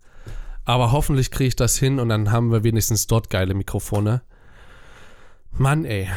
aber 0.65 0.93
hoffentlich 0.93 1.31
kriege 1.31 1.49
ich 1.49 1.57
das 1.57 1.77
hin 1.77 1.99
und 1.99 2.09
dann 2.09 2.31
haben 2.31 2.53
wir 2.53 2.63
wenigstens 2.63 3.07
dort 3.07 3.29
geile 3.29 3.55
Mikrofone. 3.55 4.23
Mann, 5.51 5.85
ey. 5.85 6.09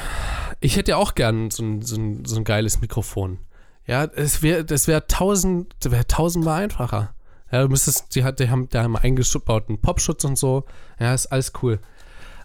Ich 0.59 0.77
hätte 0.77 0.91
ja 0.91 0.97
auch 0.97 1.15
gern 1.15 1.49
so 1.49 1.63
ein, 1.63 1.81
so 1.81 1.95
ein, 1.95 2.23
so 2.23 2.35
ein 2.35 2.43
geiles 2.43 2.79
Mikrofon. 2.79 3.39
Ja, 3.85 4.05
es 4.05 4.41
wäre 4.41 4.63
das 4.63 4.87
wär 4.87 5.07
tausend, 5.07 5.73
wär 5.83 6.07
tausendmal 6.07 6.63
einfacher. 6.63 7.13
Ja, 7.51 7.61
du 7.63 7.69
müsstest, 7.69 8.15
die, 8.15 8.23
hat, 8.23 8.39
die 8.39 8.49
haben, 8.49 8.69
die 8.69 8.77
haben 8.77 8.95
eingebauten 8.97 9.79
Popschutz 9.79 10.23
und 10.23 10.37
so. 10.37 10.65
Ja, 10.99 11.13
ist 11.13 11.27
alles 11.27 11.51
cool. 11.61 11.79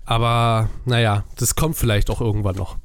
Aber, 0.05 0.69
naja, 0.85 1.25
das 1.37 1.55
kommt 1.55 1.77
vielleicht 1.77 2.11
auch 2.11 2.21
irgendwann 2.21 2.57
noch. 2.57 2.77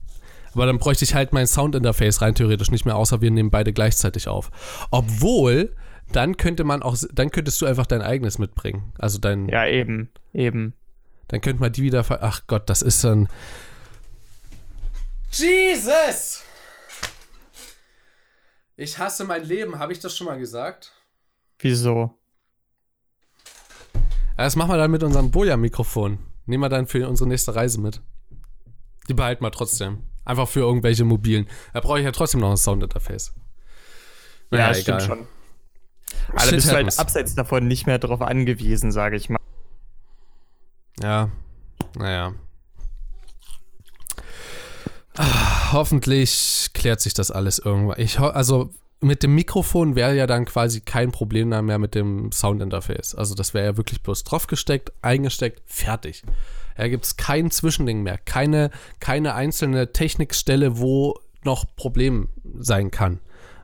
Aber 0.54 0.66
dann 0.68 0.78
bräuchte 0.78 1.04
ich 1.04 1.16
halt 1.16 1.34
mein 1.34 1.48
Soundinterface 1.48 2.22
rein 2.22 2.36
theoretisch 2.36 2.70
nicht 2.70 2.86
mehr, 2.86 2.96
außer 2.96 3.22
wir 3.22 3.32
nehmen 3.32 3.50
beide 3.50 3.74
gleichzeitig 3.74 4.28
auf. 4.28 4.52
Obwohl, 4.92 5.76
dann 6.12 6.38
könnte 6.38 6.63
man 6.63 6.84
auch, 6.84 6.96
dann 7.12 7.32
könntest 7.32 7.60
du 7.62 7.66
einfach 7.66 7.88
dein 7.88 8.02
eigenes 8.04 8.38
mitbringen. 8.38 8.94
Also 9.00 9.18
dein. 9.18 9.50
Ja, 9.50 9.66
eben, 9.66 10.10
eben. 10.34 10.74
Dann 11.30 11.42
könnte 11.42 11.60
man 11.62 11.72
die 11.72 11.82
wieder. 11.82 12.04
ver- 12.04 12.20
Ach 12.22 12.42
Gott, 12.46 12.70
das 12.70 12.82
ist 12.84 13.04
dann. 13.04 13.28
Jesus! 15.32 16.44
Ich 18.76 18.98
hasse 18.98 19.24
mein 19.24 19.44
Leben, 19.44 19.78
habe 19.78 19.94
ich 19.94 20.00
das 20.00 20.18
schon 20.18 20.28
mal 20.28 20.40
gesagt? 20.40 20.94
Wieso? 21.60 22.18
Das 24.36 24.56
machen 24.56 24.72
wir 24.72 24.78
dann 24.78 24.92
mit 24.92 25.04
unserem 25.04 25.30
Boja-Mikrofon. 25.30 26.18
Nehmen 26.46 26.64
wir 26.64 26.70
dann 26.70 26.88
für 26.88 27.08
unsere 27.08 27.30
nächste 27.30 27.56
Reise 27.56 27.80
mit. 27.80 28.02
Die 29.08 29.14
behalten 29.14 29.44
wir 29.44 29.52
trotzdem. 29.52 30.04
Einfach 30.26 30.48
für 30.48 30.62
irgendwelche 30.62 31.06
mobilen. 31.06 31.48
Da 31.74 31.82
brauche 31.82 32.00
ich 32.00 32.06
ja 32.06 32.12
trotzdem 32.12 32.40
noch 32.40 32.50
ein 32.50 32.58
Soundinterface. 32.58 33.34
Ja, 34.52 34.74
stimmt 34.74 35.04
schon. 35.04 35.28
Aber 36.30 36.40
Shit 36.42 36.52
bist 36.52 36.70
du 36.70 36.74
halt 36.74 37.00
abseits 37.00 37.36
davon 37.36 37.68
nicht 37.68 37.86
mehr 37.86 38.00
darauf 38.00 38.22
angewiesen, 38.22 38.92
sage 38.92 39.18
ich 39.18 39.30
mal. 39.30 39.40
Ja, 41.02 41.30
naja. 41.96 42.34
Ah, 45.16 45.43
hoffentlich 45.74 46.70
klärt 46.74 47.02
sich 47.02 47.14
das 47.14 47.32
alles 47.32 47.60
irgendwann. 47.60 48.00
Ich 48.00 48.20
also 48.20 48.70
mit 49.04 49.22
dem 49.22 49.36
Mikrofon 49.36 49.96
wäre 49.96 50.16
ja 50.16 50.28
dann 50.28 50.46
quasi 50.46 50.80
kein 50.82 51.12
Problem 51.12 51.50
mehr 51.50 51.80
mit 51.80 51.94
dem 51.94 52.32
Soundinterface. 52.32 53.16
Also 53.16 53.36
das 53.36 53.54
wäre 53.54 53.66
ja 53.66 53.78
wirklich 53.78 54.02
bloß 54.02 54.24
draufgesteckt, 54.24 54.94
eingesteckt, 55.02 55.62
fertig. 55.66 56.24
Da 56.78 56.88
gibt 56.88 57.06
es 57.06 57.18
kein 57.18 57.52
Zwischending 57.52 58.02
mehr, 58.02 58.18
keine, 58.18 58.72
keine 59.00 59.36
einzelne 59.36 59.92
Technikstelle, 59.92 60.80
wo 60.80 61.20
noch 61.44 61.66
Problem 61.76 62.30
sein 62.58 62.90
kann. 62.90 63.20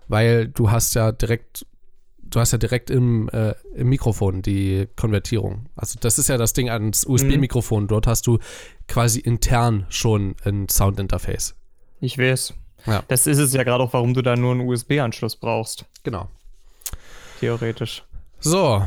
Weil 0.08 0.48
du 0.48 0.70
hast 0.72 0.94
ja 0.96 1.12
direkt, 1.12 1.66
du 2.22 2.40
hast 2.40 2.52
ja 2.52 2.58
direkt 2.58 2.90
im, 2.90 3.30
äh, 3.30 3.54
im 3.74 3.90
Mikrofon 3.90 4.42
die 4.42 4.88
Konvertierung. 4.96 5.70
Also 5.76 5.98
das 6.00 6.20
ist 6.20 6.28
ja 6.28 6.38
das 6.38 6.54
Ding 6.54 6.70
ans 6.70 7.06
USB-Mikrofon. 7.06 7.88
Dort 7.88 8.08
hast 8.08 8.28
du 8.28 8.40
quasi 8.88 9.20
intern 9.20 9.86
schon 9.90 10.36
ein 10.44 10.68
Soundinterface. 10.68 11.56
Ich 12.02 12.18
weiß. 12.18 12.54
Ja. 12.86 13.04
Das 13.08 13.28
ist 13.28 13.38
es 13.40 13.54
ja 13.54 13.64
gerade 13.64 13.84
auch, 13.84 13.94
warum 13.94 14.14
du 14.14 14.22
da 14.22 14.36
nur 14.36 14.52
einen 14.54 14.68
USB-Anschluss 14.68 15.36
brauchst, 15.36 15.86
Genau. 16.04 16.30
theoretisch. 17.40 18.04
So, 18.40 18.84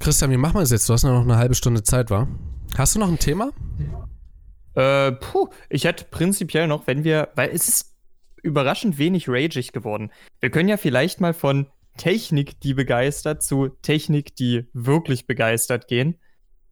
Christian, 0.00 0.30
wie 0.30 0.36
machen 0.38 0.54
wir 0.54 0.62
es 0.62 0.70
jetzt? 0.70 0.88
Du 0.88 0.92
hast 0.94 1.04
nur 1.04 1.12
noch 1.12 1.22
eine 1.22 1.36
halbe 1.36 1.54
Stunde 1.54 1.82
Zeit, 1.82 2.10
wa? 2.10 2.26
Hast 2.78 2.94
du 2.94 2.98
noch 2.98 3.08
ein 3.08 3.18
Thema? 3.18 3.50
Äh, 4.74 5.12
puh, 5.12 5.48
ich 5.68 5.84
hätte 5.84 6.04
prinzipiell 6.04 6.66
noch, 6.66 6.86
wenn 6.86 7.04
wir, 7.04 7.28
weil 7.34 7.50
es 7.50 7.68
ist 7.68 7.94
überraschend 8.42 8.96
wenig 8.98 9.28
rageig 9.28 9.72
geworden. 9.72 10.10
Wir 10.40 10.50
können 10.50 10.68
ja 10.68 10.76
vielleicht 10.78 11.20
mal 11.20 11.34
von 11.34 11.66
Technik, 11.98 12.58
die 12.60 12.72
begeistert, 12.72 13.42
zu 13.42 13.68
Technik, 13.82 14.34
die 14.36 14.66
wirklich 14.72 15.26
begeistert 15.26 15.88
gehen. 15.88 16.16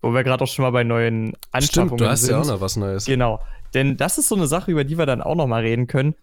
Wo 0.00 0.12
wir 0.14 0.22
gerade 0.22 0.44
auch 0.44 0.48
schon 0.48 0.62
mal 0.62 0.70
bei 0.70 0.84
neuen 0.84 1.32
Anschaffungen 1.50 1.88
Stimmt, 1.88 2.00
du 2.00 2.08
hast 2.08 2.20
sind. 2.22 2.30
ja 2.30 2.40
auch 2.40 2.46
noch 2.46 2.60
was 2.60 2.76
Neues. 2.76 3.04
Genau. 3.04 3.40
Denn 3.74 3.96
das 3.96 4.18
ist 4.18 4.28
so 4.28 4.34
eine 4.34 4.46
Sache, 4.46 4.70
über 4.70 4.84
die 4.84 4.98
wir 4.98 5.06
dann 5.06 5.22
auch 5.22 5.34
noch 5.34 5.46
mal 5.46 5.62
reden 5.62 5.86
können. 5.86 6.14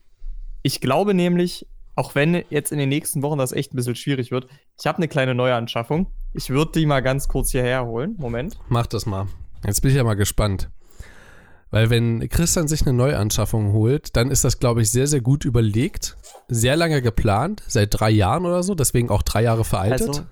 Ich 0.64 0.82
glaube 0.82 1.14
nämlich, 1.14 1.68
auch 1.96 2.16
wenn 2.16 2.44
jetzt 2.50 2.72
in 2.72 2.78
den 2.78 2.90
nächsten 2.90 3.22
Wochen 3.22 3.38
das 3.38 3.52
echt 3.52 3.74
ein 3.74 3.78
bisschen 3.78 3.96
schwierig 3.96 4.32
wird, 4.32 4.48
ich 4.80 4.88
habe 4.88 4.98
eine 4.98 5.08
kleine 5.08 5.36
Neuanschaffung. 5.36 6.08
Ich 6.34 6.50
würde 6.50 6.72
die 6.74 6.86
mal 6.86 7.02
ganz 7.02 7.28
kurz 7.28 7.52
hierher 7.52 7.86
holen. 7.86 8.16
Moment. 8.18 8.58
Mach 8.68 8.88
das 8.88 9.06
mal. 9.06 9.28
Jetzt 9.66 9.82
bin 9.82 9.92
ich 9.92 9.98
ja 9.98 10.04
mal 10.04 10.16
gespannt. 10.16 10.70
Weil 11.72 11.90
wenn 11.90 12.28
Christian 12.30 12.68
sich 12.68 12.84
eine 12.84 12.94
Neuanschaffung 12.94 13.74
holt, 13.74 14.16
dann 14.16 14.32
ist 14.32 14.44
das, 14.44 14.60
glaube 14.60 14.82
ich, 14.82 14.92
sehr, 14.92 15.08
sehr 15.08 15.22
gut 15.22 15.46
überlegt. 15.46 16.16
Sehr 16.48 16.76
lange 16.76 17.02
geplant, 17.02 17.64
seit 17.68 18.00
drei 18.00 18.12
Jahren 18.12 18.46
oder 18.46 18.64
so, 18.64 18.76
deswegen 18.76 19.10
auch 19.10 19.24
drei 19.24 19.44
Jahre 19.44 19.66
veraltet. 19.66 20.08
Also, 20.08 20.24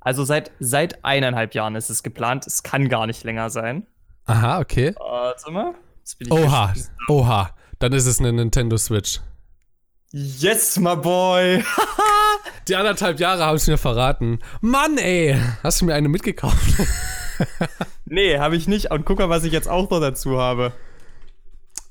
also 0.00 0.24
seit, 0.24 0.50
seit 0.58 1.04
eineinhalb 1.04 1.54
Jahren 1.54 1.74
ist 1.74 1.90
es 1.90 2.02
geplant. 2.02 2.46
Es 2.46 2.62
kann 2.62 2.88
gar 2.88 3.06
nicht 3.06 3.22
länger 3.24 3.50
sein. 3.50 3.86
Aha, 4.24 4.60
okay. 4.60 4.94
Warte 4.98 5.50
mal. 5.50 5.74
Jetzt 6.10 6.18
bin 6.18 6.28
ich 6.28 6.32
Oha, 6.34 6.72
gespannt. 6.72 6.98
oha. 7.08 7.50
Dann 7.78 7.92
ist 7.92 8.06
es 8.06 8.18
eine 8.18 8.32
Nintendo 8.32 8.76
Switch. 8.76 9.20
Yes, 10.12 10.78
my 10.78 10.96
boy. 10.96 11.62
Die 12.68 12.74
anderthalb 12.74 13.20
Jahre 13.20 13.44
haben 13.44 13.56
es 13.56 13.68
mir 13.68 13.78
verraten. 13.78 14.40
Mann, 14.60 14.98
ey. 14.98 15.38
Hast 15.62 15.80
du 15.80 15.84
mir 15.84 15.94
eine 15.94 16.08
mitgekauft? 16.08 16.58
nee, 18.06 18.38
habe 18.38 18.56
ich 18.56 18.66
nicht. 18.66 18.90
Und 18.90 19.04
guck 19.04 19.18
mal, 19.20 19.28
was 19.28 19.44
ich 19.44 19.52
jetzt 19.52 19.68
auch 19.68 19.88
noch 19.88 20.00
dazu 20.00 20.38
habe. 20.40 20.72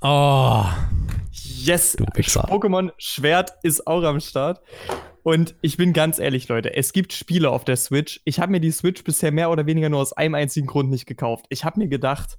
Oh. 0.01 0.65
Yes. 1.31 1.97
Pokémon 1.97 2.91
Schwert 2.97 3.53
ist 3.63 3.87
auch 3.87 4.03
am 4.03 4.19
Start. 4.19 4.61
Und 5.23 5.55
ich 5.61 5.77
bin 5.77 5.93
ganz 5.93 6.19
ehrlich, 6.19 6.49
Leute, 6.49 6.75
es 6.75 6.91
gibt 6.91 7.13
Spiele 7.13 7.49
auf 7.49 7.63
der 7.63 7.77
Switch. 7.77 8.19
Ich 8.25 8.41
habe 8.41 8.51
mir 8.51 8.59
die 8.59 8.71
Switch 8.71 9.03
bisher 9.03 9.31
mehr 9.31 9.49
oder 9.49 9.65
weniger 9.65 9.87
nur 9.87 10.01
aus 10.01 10.11
einem 10.11 10.35
einzigen 10.35 10.67
Grund 10.67 10.89
nicht 10.89 11.05
gekauft. 11.05 11.45
Ich 11.49 11.63
habe 11.63 11.79
mir 11.79 11.87
gedacht, 11.87 12.37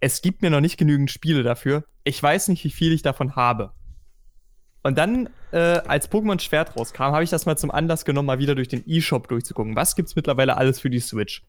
es 0.00 0.22
gibt 0.22 0.42
mir 0.42 0.50
noch 0.50 0.60
nicht 0.60 0.76
genügend 0.76 1.10
Spiele 1.10 1.42
dafür. 1.42 1.84
Ich 2.04 2.22
weiß 2.22 2.48
nicht, 2.48 2.64
wie 2.64 2.70
viel 2.70 2.92
ich 2.92 3.02
davon 3.02 3.36
habe. 3.36 3.72
Und 4.86 4.98
dann, 4.98 5.30
äh, 5.50 5.56
als 5.56 6.12
Pokémon 6.12 6.38
Schwert 6.38 6.76
rauskam, 6.76 7.04
habe 7.04 7.24
ich 7.24 7.30
das 7.30 7.46
mal 7.46 7.56
zum 7.56 7.70
Anlass 7.70 8.04
genommen, 8.04 8.26
mal 8.26 8.38
wieder 8.38 8.54
durch 8.54 8.68
den 8.68 8.82
E-Shop 8.86 9.28
durchzugucken. 9.28 9.74
Was 9.74 9.96
gibt's 9.96 10.14
mittlerweile 10.14 10.58
alles 10.58 10.78
für 10.78 10.90
die 10.90 11.00
Switch? 11.00 11.42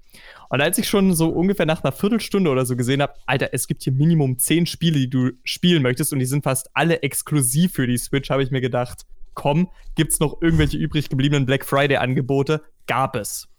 Und 0.49 0.62
als 0.62 0.77
ich 0.77 0.88
schon 0.88 1.13
so 1.13 1.27
ungefähr 1.27 1.65
nach 1.65 1.84
einer 1.84 1.91
Viertelstunde 1.91 2.49
oder 2.49 2.65
so 2.65 2.77
gesehen 2.77 3.01
habe, 3.01 3.13
Alter, 3.25 3.49
es 3.51 3.67
gibt 3.67 3.84
hier 3.84 3.91
Minimum 3.91 4.39
zehn 4.39 4.65
Spiele, 4.65 4.99
die 4.99 5.10
du 5.10 5.31
spielen 5.43 5.84
möchtest 5.84 6.13
und 6.13 6.19
die 6.19 6.25
sind 6.25 6.45
fast 6.45 6.69
alle 6.73 7.03
exklusiv 7.03 7.73
für 7.73 7.88
die 7.88 7.97
Switch, 7.97 8.29
habe 8.29 8.41
ich 8.41 8.51
mir 8.51 8.62
gedacht, 8.62 9.05
komm, 9.34 9.69
gibt's 9.95 10.21
noch 10.21 10.41
irgendwelche 10.41 10.77
übrig 10.77 11.10
gebliebenen 11.10 11.45
Black 11.45 11.65
Friday 11.65 11.97
Angebote? 11.97 12.63
Gab 12.88 13.17
es. 13.17 13.49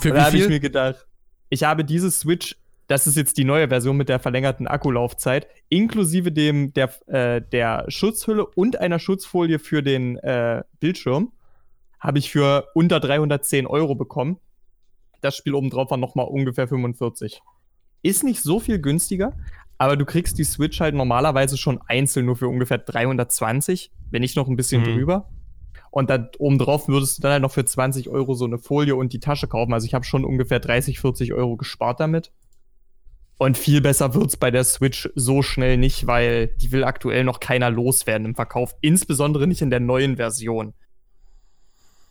Für 0.00 0.08
Und 0.08 0.16
da 0.16 0.24
habe 0.24 0.38
ich 0.38 0.48
mir 0.48 0.60
gedacht, 0.60 1.06
ich 1.50 1.64
habe 1.64 1.84
diese 1.84 2.10
Switch, 2.10 2.56
das 2.88 3.06
ist 3.06 3.16
jetzt 3.16 3.36
die 3.36 3.44
neue 3.44 3.68
Version 3.68 3.96
mit 3.96 4.08
der 4.08 4.18
verlängerten 4.18 4.66
Akkulaufzeit, 4.66 5.46
inklusive 5.68 6.32
dem 6.32 6.72
der, 6.72 6.90
äh, 7.08 7.40
der 7.40 7.84
Schutzhülle 7.88 8.46
und 8.46 8.80
einer 8.80 8.98
Schutzfolie 8.98 9.58
für 9.58 9.82
den 9.82 10.16
äh, 10.16 10.62
Bildschirm, 10.80 11.32
habe 12.00 12.18
ich 12.18 12.30
für 12.30 12.68
unter 12.74 12.98
310 12.98 13.66
Euro 13.66 13.94
bekommen. 13.94 14.38
Das 15.20 15.36
Spiel 15.36 15.54
obendrauf 15.54 15.90
war 15.90 15.98
nochmal 15.98 16.26
ungefähr 16.26 16.66
45. 16.66 17.42
Ist 18.02 18.24
nicht 18.24 18.42
so 18.42 18.58
viel 18.60 18.80
günstiger, 18.80 19.36
aber 19.76 19.96
du 19.96 20.04
kriegst 20.04 20.38
die 20.38 20.44
Switch 20.44 20.80
halt 20.80 20.94
normalerweise 20.94 21.58
schon 21.58 21.80
einzeln 21.86 22.26
nur 22.26 22.36
für 22.36 22.48
ungefähr 22.48 22.78
320, 22.78 23.90
wenn 24.10 24.22
nicht 24.22 24.36
noch 24.36 24.48
ein 24.48 24.56
bisschen 24.56 24.82
Mhm. 24.82 24.86
drüber. 24.96 25.28
Und 25.90 26.10
dann 26.10 26.28
obendrauf 26.38 26.88
würdest 26.88 27.18
du 27.18 27.22
dann 27.22 27.32
halt 27.32 27.42
noch 27.42 27.52
für 27.52 27.64
20 27.64 28.08
Euro 28.08 28.34
so 28.34 28.44
eine 28.44 28.58
Folie 28.58 28.94
und 28.96 29.12
die 29.12 29.20
Tasche 29.20 29.46
kaufen. 29.48 29.72
Also 29.72 29.86
ich 29.86 29.94
habe 29.94 30.04
schon 30.04 30.24
ungefähr 30.24 30.60
30, 30.60 31.00
40 31.00 31.32
Euro 31.34 31.56
gespart 31.56 32.00
damit. 32.00 32.30
Und 33.38 33.56
viel 33.56 33.80
besser 33.80 34.14
wird's 34.14 34.36
bei 34.36 34.50
der 34.50 34.64
Switch 34.64 35.08
so 35.14 35.42
schnell 35.42 35.76
nicht, 35.76 36.06
weil 36.08 36.48
die 36.60 36.72
will 36.72 36.82
aktuell 36.84 37.22
noch 37.24 37.38
keiner 37.38 37.70
loswerden 37.70 38.26
im 38.26 38.34
Verkauf. 38.34 38.74
Insbesondere 38.80 39.46
nicht 39.46 39.62
in 39.62 39.70
der 39.70 39.78
neuen 39.80 40.16
Version. 40.16 40.74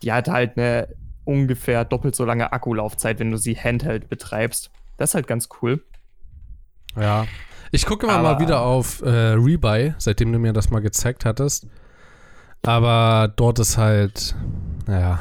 Die 0.02 0.14
hat 0.14 0.30
halt 0.30 0.58
eine 0.58 0.88
ungefähr 1.26 1.84
doppelt 1.84 2.16
so 2.16 2.24
lange 2.24 2.54
Akkulaufzeit, 2.54 3.20
wenn 3.20 3.32
du 3.32 3.38
sie 3.38 3.56
Handheld 3.58 4.08
betreibst. 4.08 4.72
Das 4.96 5.10
ist 5.12 5.16
halt 5.16 5.28
ganz 5.28 5.50
cool. 5.62 5.84
Ja. 6.96 7.28
Ich 7.72 7.86
gucke 7.86 8.06
immer 8.06 8.16
Aber- 8.16 8.34
mal 8.36 8.40
wieder 8.40 8.62
auf 8.62 9.02
äh, 9.02 9.10
Rebuy, 9.10 9.94
seitdem 9.98 10.32
du 10.32 10.40
mir 10.40 10.54
das 10.54 10.70
mal 10.70 10.80
gezeigt 10.80 11.26
hattest. 11.26 11.68
Aber 12.64 13.32
dort 13.36 13.60
ist 13.60 13.78
halt, 13.78 14.34
naja, 14.88 15.20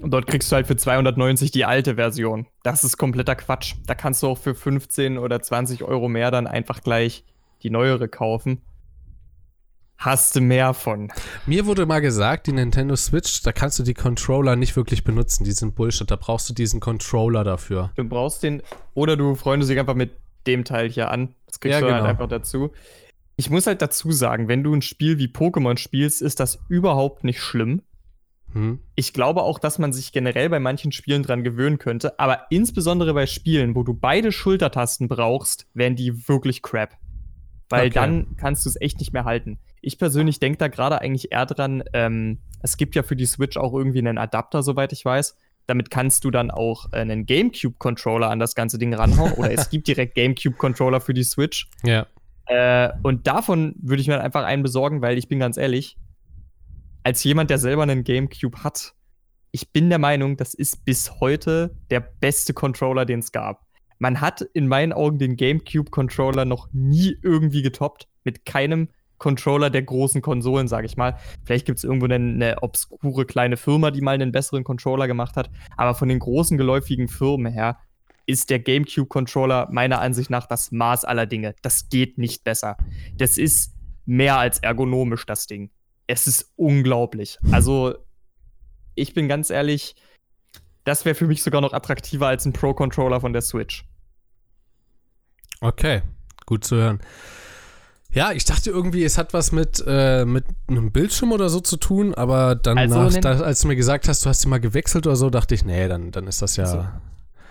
Und 0.00 0.12
dort 0.12 0.26
kriegst 0.26 0.50
du 0.50 0.56
halt 0.56 0.66
für 0.66 0.76
290 0.76 1.50
die 1.50 1.64
alte 1.64 1.96
Version. 1.96 2.46
Das 2.62 2.84
ist 2.84 2.96
kompletter 2.98 3.34
Quatsch. 3.34 3.74
Da 3.86 3.94
kannst 3.94 4.22
du 4.22 4.28
auch 4.28 4.38
für 4.38 4.54
15 4.54 5.18
oder 5.18 5.42
20 5.42 5.82
Euro 5.82 6.08
mehr 6.08 6.30
dann 6.30 6.46
einfach 6.46 6.82
gleich 6.82 7.24
die 7.62 7.70
neuere 7.70 8.08
kaufen. 8.08 8.62
Hast 9.96 10.36
du 10.36 10.40
mehr 10.40 10.74
von. 10.74 11.08
Mir 11.46 11.66
wurde 11.66 11.84
mal 11.84 12.00
gesagt, 12.00 12.46
die 12.46 12.52
Nintendo 12.52 12.94
Switch, 12.94 13.42
da 13.42 13.50
kannst 13.50 13.80
du 13.80 13.82
die 13.82 13.94
Controller 13.94 14.54
nicht 14.54 14.76
wirklich 14.76 15.02
benutzen. 15.02 15.42
Die 15.42 15.50
sind 15.50 15.74
Bullshit. 15.74 16.08
Da 16.08 16.14
brauchst 16.14 16.48
du 16.48 16.54
diesen 16.54 16.78
Controller 16.78 17.42
dafür. 17.42 17.90
Du 17.96 18.04
brauchst 18.04 18.44
den, 18.44 18.62
oder 18.94 19.16
du 19.16 19.34
freundest 19.34 19.72
dich 19.72 19.80
einfach 19.80 19.96
mit 19.96 20.12
dem 20.46 20.64
Teil 20.64 20.88
hier 20.88 21.10
an. 21.10 21.34
Das 21.46 21.58
kriegst 21.58 21.74
Ja, 21.74 21.80
du 21.80 21.86
halt 21.92 21.96
genau. 22.02 22.10
einfach 22.10 22.28
dazu. 22.28 22.70
Ich 23.34 23.50
muss 23.50 23.66
halt 23.66 23.82
dazu 23.82 24.12
sagen, 24.12 24.46
wenn 24.46 24.62
du 24.62 24.72
ein 24.72 24.82
Spiel 24.82 25.18
wie 25.18 25.26
Pokémon 25.26 25.76
spielst, 25.78 26.22
ist 26.22 26.38
das 26.38 26.60
überhaupt 26.68 27.24
nicht 27.24 27.40
schlimm. 27.40 27.82
Hm? 28.52 28.78
Ich 28.94 29.12
glaube 29.12 29.42
auch, 29.42 29.58
dass 29.58 29.78
man 29.78 29.92
sich 29.92 30.12
generell 30.12 30.48
bei 30.48 30.58
manchen 30.60 30.92
Spielen 30.92 31.22
dran 31.22 31.44
gewöhnen 31.44 31.78
könnte, 31.78 32.18
aber 32.18 32.46
insbesondere 32.50 33.12
bei 33.14 33.26
Spielen, 33.26 33.74
wo 33.74 33.82
du 33.82 33.94
beide 33.94 34.32
Schultertasten 34.32 35.08
brauchst, 35.08 35.66
wären 35.74 35.96
die 35.96 36.28
wirklich 36.28 36.62
crap. 36.62 36.96
Weil 37.70 37.88
Okay. 37.88 37.94
dann 37.94 38.36
kannst 38.38 38.64
du 38.64 38.70
es 38.70 38.80
echt 38.80 38.98
nicht 38.98 39.12
mehr 39.12 39.24
halten. 39.24 39.58
Ich 39.82 39.98
persönlich 39.98 40.40
denke 40.40 40.56
da 40.58 40.68
gerade 40.68 41.00
eigentlich 41.02 41.30
eher 41.32 41.44
dran, 41.44 41.84
ähm, 41.92 42.38
es 42.62 42.78
gibt 42.78 42.94
ja 42.94 43.02
für 43.02 43.14
die 43.16 43.26
Switch 43.26 43.56
auch 43.58 43.74
irgendwie 43.74 43.98
einen 43.98 44.16
Adapter, 44.18 44.62
soweit 44.62 44.92
ich 44.92 45.04
weiß. 45.04 45.36
Damit 45.66 45.90
kannst 45.90 46.24
du 46.24 46.30
dann 46.30 46.50
auch 46.50 46.86
äh, 46.92 46.96
einen 47.00 47.26
GameCube-Controller 47.26 48.30
an 48.30 48.38
das 48.38 48.54
ganze 48.54 48.78
Ding 48.78 48.94
ranhauen. 48.94 49.32
oder 49.34 49.52
es 49.52 49.68
gibt 49.70 49.86
direkt 49.86 50.14
GameCube-Controller 50.14 51.02
für 51.02 51.12
die 51.12 51.24
Switch. 51.24 51.68
Ja. 51.84 52.06
Äh, 52.46 52.90
und 53.02 53.26
davon 53.26 53.74
würde 53.82 54.00
ich 54.00 54.08
mir 54.08 54.18
einfach 54.22 54.44
einen 54.44 54.62
besorgen, 54.62 55.02
weil 55.02 55.18
ich 55.18 55.28
bin 55.28 55.38
ganz 55.38 55.58
ehrlich, 55.58 55.98
als 57.02 57.24
jemand, 57.24 57.50
der 57.50 57.58
selber 57.58 57.82
einen 57.82 58.04
GameCube 58.04 58.62
hat, 58.62 58.94
ich 59.50 59.72
bin 59.72 59.88
der 59.88 59.98
Meinung, 59.98 60.36
das 60.36 60.54
ist 60.54 60.84
bis 60.84 61.20
heute 61.20 61.74
der 61.90 62.00
beste 62.00 62.52
Controller, 62.52 63.04
den 63.04 63.20
es 63.20 63.32
gab. 63.32 63.66
Man 63.98 64.20
hat 64.20 64.42
in 64.42 64.68
meinen 64.68 64.92
Augen 64.92 65.18
den 65.18 65.36
GameCube-Controller 65.36 66.44
noch 66.44 66.68
nie 66.72 67.16
irgendwie 67.22 67.62
getoppt. 67.62 68.06
Mit 68.24 68.44
keinem 68.44 68.88
Controller 69.18 69.70
der 69.70 69.82
großen 69.82 70.22
Konsolen, 70.22 70.68
sage 70.68 70.86
ich 70.86 70.96
mal. 70.96 71.18
Vielleicht 71.44 71.66
gibt 71.66 71.78
es 71.78 71.84
irgendwo 71.84 72.06
eine, 72.06 72.14
eine 72.14 72.62
obskure 72.62 73.26
kleine 73.26 73.56
Firma, 73.56 73.90
die 73.90 74.00
mal 74.00 74.14
einen 74.14 74.30
besseren 74.30 74.62
Controller 74.62 75.08
gemacht 75.08 75.36
hat. 75.36 75.50
Aber 75.76 75.94
von 75.94 76.08
den 76.08 76.20
großen 76.20 76.56
geläufigen 76.56 77.08
Firmen 77.08 77.52
her 77.52 77.78
ist 78.26 78.50
der 78.50 78.60
GameCube-Controller 78.60 79.68
meiner 79.72 80.00
Ansicht 80.00 80.30
nach 80.30 80.46
das 80.46 80.70
Maß 80.70 81.04
aller 81.04 81.26
Dinge. 81.26 81.54
Das 81.62 81.88
geht 81.88 82.18
nicht 82.18 82.44
besser. 82.44 82.76
Das 83.16 83.38
ist 83.38 83.74
mehr 84.04 84.38
als 84.38 84.60
ergonomisch, 84.60 85.26
das 85.26 85.46
Ding. 85.46 85.70
Es 86.08 86.26
ist 86.26 86.50
unglaublich. 86.56 87.38
Also, 87.52 87.94
ich 88.96 89.14
bin 89.14 89.28
ganz 89.28 89.50
ehrlich, 89.50 89.94
das 90.84 91.04
wäre 91.04 91.14
für 91.14 91.26
mich 91.26 91.42
sogar 91.42 91.60
noch 91.60 91.72
attraktiver 91.72 92.26
als 92.26 92.44
ein 92.46 92.52
Pro-Controller 92.52 93.20
von 93.20 93.32
der 93.32 93.42
Switch. 93.42 93.84
Okay, 95.60 96.02
gut 96.46 96.64
zu 96.64 96.76
hören. 96.76 97.00
Ja, 98.10 98.32
ich 98.32 98.46
dachte 98.46 98.70
irgendwie, 98.70 99.04
es 99.04 99.18
hat 99.18 99.34
was 99.34 99.52
mit, 99.52 99.84
äh, 99.86 100.24
mit 100.24 100.46
einem 100.66 100.92
Bildschirm 100.92 101.30
oder 101.30 101.50
so 101.50 101.60
zu 101.60 101.76
tun, 101.76 102.14
aber 102.14 102.54
dann, 102.54 102.78
Also 102.78 103.02
nach, 103.02 103.14
da, 103.20 103.40
als 103.40 103.60
du 103.60 103.68
mir 103.68 103.76
gesagt 103.76 104.08
hast, 104.08 104.24
du 104.24 104.30
hast 104.30 104.44
ihn 104.44 104.48
mal 104.48 104.60
gewechselt 104.60 105.06
oder 105.06 105.16
so, 105.16 105.28
dachte 105.28 105.54
ich, 105.54 105.64
nee, 105.64 105.88
dann, 105.88 106.10
dann 106.10 106.26
ist 106.26 106.40
das 106.40 106.56
ja. 106.56 106.66
So. 106.66 106.86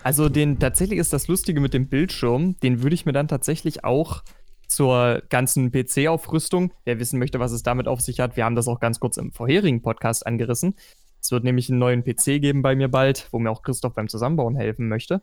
Also 0.02 0.28
den 0.28 0.58
tatsächlich 0.58 0.98
ist 0.98 1.12
das 1.12 1.28
Lustige 1.28 1.60
mit 1.60 1.74
dem 1.74 1.88
Bildschirm, 1.88 2.58
den 2.60 2.82
würde 2.82 2.94
ich 2.94 3.06
mir 3.06 3.12
dann 3.12 3.28
tatsächlich 3.28 3.84
auch 3.84 4.22
zur 4.68 5.22
ganzen 5.30 5.72
PC-Aufrüstung, 5.72 6.72
wer 6.84 7.00
wissen 7.00 7.18
möchte, 7.18 7.40
was 7.40 7.52
es 7.52 7.62
damit 7.62 7.88
auf 7.88 8.00
sich 8.00 8.20
hat, 8.20 8.36
wir 8.36 8.44
haben 8.44 8.54
das 8.54 8.68
auch 8.68 8.80
ganz 8.80 9.00
kurz 9.00 9.16
im 9.16 9.32
vorherigen 9.32 9.82
Podcast 9.82 10.26
angerissen. 10.26 10.74
Es 11.20 11.32
wird 11.32 11.42
nämlich 11.42 11.68
einen 11.68 11.78
neuen 11.78 12.04
PC 12.04 12.40
geben 12.40 12.62
bei 12.62 12.76
mir 12.76 12.88
bald, 12.88 13.28
wo 13.32 13.38
mir 13.38 13.50
auch 13.50 13.62
Christoph 13.62 13.94
beim 13.94 14.08
Zusammenbauen 14.08 14.54
helfen 14.56 14.88
möchte. 14.88 15.22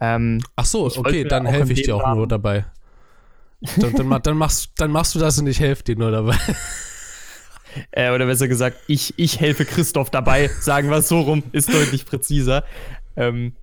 Ähm, 0.00 0.40
Ach 0.56 0.64
so, 0.64 0.86
okay, 0.86 1.24
dann 1.24 1.44
helfe 1.46 1.72
ich 1.72 1.82
dir 1.82 1.96
auch 1.96 2.14
nur 2.14 2.28
dabei. 2.28 2.64
Dann, 3.76 3.92
dann, 3.94 4.22
dann, 4.22 4.36
machst, 4.36 4.70
dann 4.76 4.92
machst 4.92 5.16
du 5.16 5.18
das 5.18 5.38
und 5.38 5.48
ich 5.48 5.58
helfe 5.58 5.82
dir 5.82 5.96
nur 5.96 6.12
dabei. 6.12 6.36
äh, 7.90 8.12
oder 8.12 8.26
besser 8.26 8.46
gesagt, 8.46 8.78
ich, 8.86 9.14
ich 9.16 9.40
helfe 9.40 9.64
Christoph 9.64 10.10
dabei, 10.10 10.48
sagen 10.60 10.90
wir 10.90 10.98
es 10.98 11.08
so 11.08 11.20
rum, 11.20 11.42
ist 11.50 11.72
deutlich 11.72 12.06
präziser. 12.06 12.64
Ähm, 13.16 13.54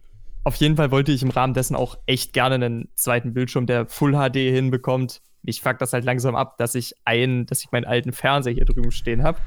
auf 0.45 0.55
jeden 0.57 0.77
Fall 0.77 0.91
wollte 0.91 1.11
ich 1.11 1.23
im 1.23 1.31
Rahmen 1.31 1.55
dessen 1.55 1.75
auch 1.75 1.97
echt 2.05 2.31
gerne 2.31 2.55
einen 2.55 2.89
zweiten 2.93 3.33
Bildschirm, 3.33 3.65
der 3.65 3.87
Full 3.87 4.13
HD 4.13 4.35
hinbekommt. 4.35 5.21
Ich 5.43 5.61
fuck 5.61 5.79
das 5.79 5.91
halt 5.91 6.05
langsam 6.05 6.35
ab, 6.35 6.57
dass 6.57 6.75
ich 6.75 6.93
einen, 7.03 7.47
dass 7.47 7.63
ich 7.63 7.71
meinen 7.71 7.85
alten 7.85 8.11
Fernseher 8.11 8.53
hier 8.53 8.65
drüben 8.65 8.91
stehen 8.91 9.23
habe, 9.23 9.39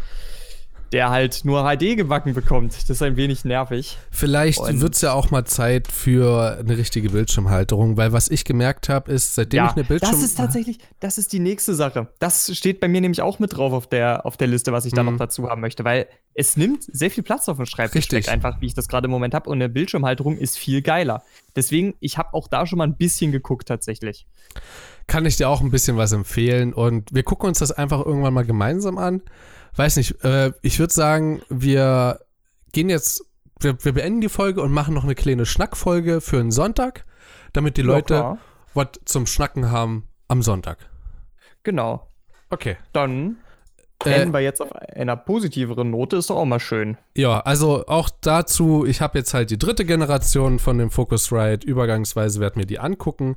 der 0.93 1.11
halt 1.11 1.45
nur 1.45 1.65
HD 1.65 1.97
gebacken 1.97 2.35
bekommt. 2.35 2.75
Das 2.75 2.89
ist 2.91 3.03
ein 3.03 3.17
wenig 3.17 3.45
nervig. 3.45 3.99
Vielleicht 4.11 4.61
wird 4.81 4.95
es 4.95 5.01
ja 5.03 5.13
auch 5.13 5.31
mal 5.31 5.45
Zeit 5.45 5.89
für 5.89 6.59
eine 6.59 6.77
richtige 6.79 7.11
Bildschirmhalterung, 7.11 7.97
weil 7.97 8.13
was 8.13 8.29
ich 8.31 8.45
gemerkt 8.45 8.89
habe, 8.89 9.13
ist, 9.13 9.35
seitdem 9.35 9.67
ich 9.67 9.73
eine 9.73 9.85
Bildschirm. 9.85 10.13
das 10.13 10.23
ist 10.23 10.37
tatsächlich, 10.37 10.79
das 11.01 11.19
ist 11.19 11.33
die 11.33 11.41
nächste 11.41 11.75
Sache. 11.75 12.09
Das 12.19 12.57
steht 12.57 12.81
bei 12.81 12.89
mir 12.89 13.01
nämlich 13.01 13.21
auch 13.23 13.39
mit 13.39 13.57
drauf 13.57 13.73
auf 13.73 13.87
der, 13.87 14.25
auf 14.27 14.37
der 14.37 14.49
Liste, 14.49 14.73
was 14.73 14.85
ich 14.85 14.93
da 14.93 15.03
Mhm. 15.03 15.11
noch 15.13 15.19
dazu 15.19 15.49
haben 15.49 15.61
möchte, 15.61 15.85
weil 15.85 16.07
es 16.35 16.57
nimmt 16.57 16.85
sehr 16.85 17.11
viel 17.11 17.23
Platz 17.25 17.49
auf 17.49 17.57
dem 17.57 17.67
Schreibtisch 17.67 18.11
weg, 18.13 18.29
einfach 18.29 18.61
wie 18.61 18.67
ich 18.67 18.75
das 18.75 18.89
gerade 18.89 19.07
im 19.07 19.11
Moment 19.11 19.35
habe 19.35 19.51
und 19.51 19.59
eine 19.59 19.69
Bildschirmhalterung 19.69 20.37
ist 20.39 20.57
viel 20.57 20.83
geiler. 20.83 21.23
Deswegen, 21.57 21.95
ich 22.01 22.17
habe 22.19 22.33
auch 22.35 22.49
da 22.49 22.67
schon 22.67 22.79
mal 22.79 22.87
ein 22.87 22.97
bisschen 22.97 23.33
geguckt 23.33 23.69
tatsächlich. 23.69 24.27
kann 25.07 25.25
ich 25.27 25.37
dir 25.37 25.49
auch 25.49 25.61
ein 25.63 25.71
bisschen 25.71 25.97
was 25.97 26.13
empfehlen 26.13 26.73
und 26.75 27.13
wir 27.15 27.23
gucken 27.23 27.49
uns 27.49 27.59
das 27.59 27.73
einfach 27.73 28.05
irgendwann 28.05 28.35
mal 28.35 28.45
gemeinsam 28.45 28.99
an. 28.99 29.23
Weiß 29.79 29.97
nicht, 29.97 30.25
äh, 30.25 30.51
ich 30.61 30.81
würde 30.81 30.93
sagen, 30.93 31.41
wir 31.49 32.19
gehen 32.73 32.91
jetzt, 32.91 33.25
wir, 33.61 33.83
wir 33.85 33.93
beenden 33.93 34.21
die 34.21 34.29
Folge 34.29 34.61
und 34.61 34.73
machen 34.73 34.93
noch 34.93 35.05
eine 35.05 35.15
kleine 35.15 35.47
Schnackfolge 35.47 36.21
für 36.21 36.41
einen 36.41 36.51
Sonntag, 36.51 37.05
damit 37.53 37.77
die 37.77 37.83
Leute 37.83 38.15
Ja, 38.15 38.39
was 38.75 38.89
zum 39.05 39.27
Schnacken 39.27 39.71
haben 39.71 40.09
am 40.27 40.43
Sonntag. 40.43 40.91
Genau. 41.63 42.11
Okay. 42.51 42.77
Dann 42.93 43.37
enden 44.05 44.33
wir 44.33 44.41
jetzt 44.41 44.61
auf 44.61 44.73
einer 44.73 45.17
positiveren 45.17 45.91
Note, 45.91 46.17
ist 46.17 46.31
doch 46.31 46.37
auch 46.37 46.45
mal 46.45 46.61
schön. 46.61 46.97
Ja, 47.17 47.41
also 47.41 47.85
auch 47.87 48.11
dazu, 48.21 48.85
ich 48.87 49.01
habe 49.01 49.19
jetzt 49.19 49.35
halt 49.35 49.51
die 49.51 49.59
dritte 49.59 49.85
Generation 49.85 50.59
von 50.59 50.79
dem 50.79 50.91
Focusrite, 50.91 51.67
übergangsweise 51.67 52.41
werde 52.41 52.61
mir 52.61 52.67
die 52.67 52.79
angucken 52.79 53.37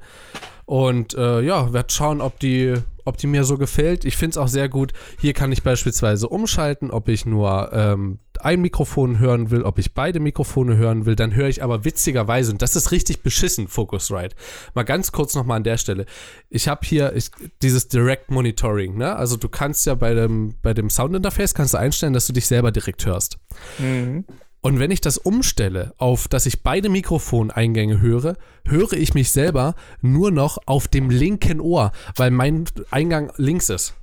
und 0.65 1.15
äh, 1.15 1.41
ja, 1.41 1.73
werde 1.73 1.91
schauen, 1.91 2.21
ob 2.21 2.39
die, 2.39 2.75
ob 3.05 3.17
die 3.17 3.27
mir 3.27 3.43
so 3.43 3.57
gefällt. 3.57 4.05
Ich 4.05 4.17
finde 4.17 4.31
es 4.31 4.37
auch 4.37 4.47
sehr 4.47 4.69
gut, 4.69 4.93
hier 5.19 5.33
kann 5.33 5.51
ich 5.51 5.63
beispielsweise 5.63 6.27
umschalten, 6.27 6.91
ob 6.91 7.07
ich 7.09 7.25
nur 7.25 7.71
ähm, 7.73 8.19
ein 8.45 8.61
Mikrofon 8.61 9.19
hören 9.19 9.51
will, 9.51 9.63
ob 9.63 9.79
ich 9.79 9.93
beide 9.93 10.19
Mikrofone 10.19 10.77
hören 10.77 11.05
will, 11.05 11.15
dann 11.15 11.35
höre 11.35 11.47
ich 11.47 11.63
aber 11.63 11.85
witzigerweise, 11.85 12.51
und 12.51 12.61
das 12.61 12.75
ist 12.75 12.91
richtig 12.91 13.21
beschissen, 13.21 13.67
Focusrite. 13.67 14.35
Mal 14.73 14.83
ganz 14.83 15.11
kurz 15.11 15.35
nochmal 15.35 15.57
an 15.57 15.63
der 15.63 15.77
Stelle. 15.77 16.05
Ich 16.49 16.67
habe 16.67 16.85
hier 16.85 17.15
ich, 17.15 17.31
dieses 17.61 17.87
Direct 17.87 18.31
Monitoring, 18.31 18.97
ne? 18.97 19.15
Also 19.15 19.37
du 19.37 19.49
kannst 19.49 19.85
ja 19.85 19.95
bei 19.95 20.13
dem, 20.13 20.55
bei 20.61 20.73
dem 20.73 20.89
Soundinterface 20.89 21.53
kannst 21.53 21.73
du 21.73 21.77
einstellen, 21.77 22.13
dass 22.13 22.27
du 22.27 22.33
dich 22.33 22.47
selber 22.47 22.71
direkt 22.71 23.05
hörst. 23.05 23.37
Mhm. 23.79 24.25
Und 24.61 24.77
wenn 24.77 24.91
ich 24.91 25.01
das 25.01 25.17
umstelle 25.17 25.93
auf, 25.97 26.27
dass 26.27 26.45
ich 26.45 26.61
beide 26.61 26.89
Mikrofoneingänge 26.89 27.99
höre, 27.99 28.37
höre 28.65 28.93
ich 28.93 29.15
mich 29.15 29.31
selber 29.31 29.73
nur 30.01 30.29
noch 30.29 30.59
auf 30.67 30.87
dem 30.87 31.09
linken 31.09 31.59
Ohr, 31.59 31.91
weil 32.15 32.29
mein 32.29 32.65
Eingang 32.91 33.31
links 33.37 33.69
ist. 33.69 33.95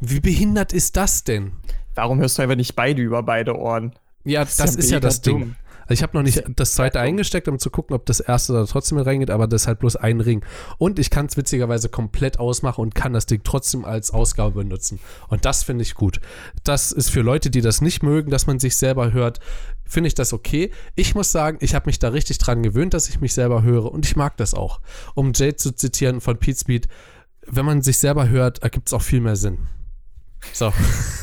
Wie 0.00 0.20
behindert 0.20 0.72
ist 0.72 0.96
das 0.96 1.24
denn? 1.24 1.52
Warum 2.00 2.18
hörst 2.18 2.38
du 2.38 2.42
einfach 2.42 2.56
nicht 2.56 2.74
beide 2.76 3.02
über 3.02 3.22
beide 3.22 3.58
Ohren? 3.58 3.92
Ja, 4.24 4.40
das, 4.40 4.74
ist 4.74 4.90
ja 4.90 5.00
das 5.00 5.20
Ding. 5.20 5.38
dumm. 5.38 5.56
Also 5.82 5.92
ich 5.98 6.02
habe 6.02 6.16
noch 6.16 6.22
nicht 6.22 6.42
das 6.56 6.72
zweite 6.72 6.98
eingesteckt, 6.98 7.46
um 7.46 7.58
zu 7.58 7.68
gucken, 7.68 7.94
ob 7.94 8.06
das 8.06 8.20
erste 8.20 8.54
da 8.54 8.64
trotzdem 8.64 8.96
mit 8.96 9.06
reingeht, 9.06 9.30
aber 9.30 9.46
das 9.46 9.62
ist 9.62 9.66
halt 9.66 9.80
bloß 9.80 9.96
ein 9.96 10.20
Ring. 10.20 10.42
Und 10.78 10.98
ich 10.98 11.10
kann 11.10 11.26
es 11.26 11.36
witzigerweise 11.36 11.90
komplett 11.90 12.38
ausmachen 12.38 12.80
und 12.80 12.94
kann 12.94 13.12
das 13.12 13.26
Ding 13.26 13.42
trotzdem 13.44 13.84
als 13.84 14.12
Ausgabe 14.12 14.62
benutzen. 14.62 14.98
Und 15.28 15.44
das 15.44 15.62
finde 15.62 15.82
ich 15.82 15.94
gut. 15.94 16.20
Das 16.64 16.90
ist 16.90 17.10
für 17.10 17.20
Leute, 17.20 17.50
die 17.50 17.60
das 17.60 17.82
nicht 17.82 18.02
mögen, 18.02 18.30
dass 18.30 18.46
man 18.46 18.58
sich 18.58 18.78
selber 18.78 19.12
hört, 19.12 19.40
finde 19.84 20.08
ich 20.08 20.14
das 20.14 20.32
okay. 20.32 20.70
Ich 20.94 21.14
muss 21.14 21.32
sagen, 21.32 21.58
ich 21.60 21.74
habe 21.74 21.86
mich 21.86 21.98
da 21.98 22.08
richtig 22.08 22.38
dran 22.38 22.62
gewöhnt, 22.62 22.94
dass 22.94 23.10
ich 23.10 23.20
mich 23.20 23.34
selber 23.34 23.62
höre 23.62 23.92
und 23.92 24.06
ich 24.06 24.16
mag 24.16 24.38
das 24.38 24.54
auch. 24.54 24.80
Um 25.14 25.32
Jade 25.34 25.56
zu 25.56 25.74
zitieren 25.74 26.22
von 26.22 26.38
Pete 26.38 26.60
Speed, 26.60 26.88
wenn 27.46 27.66
man 27.66 27.82
sich 27.82 27.98
selber 27.98 28.30
hört, 28.30 28.62
ergibt 28.62 28.86
es 28.86 28.94
auch 28.94 29.02
viel 29.02 29.20
mehr 29.20 29.36
Sinn. 29.36 29.58
So. 30.52 30.72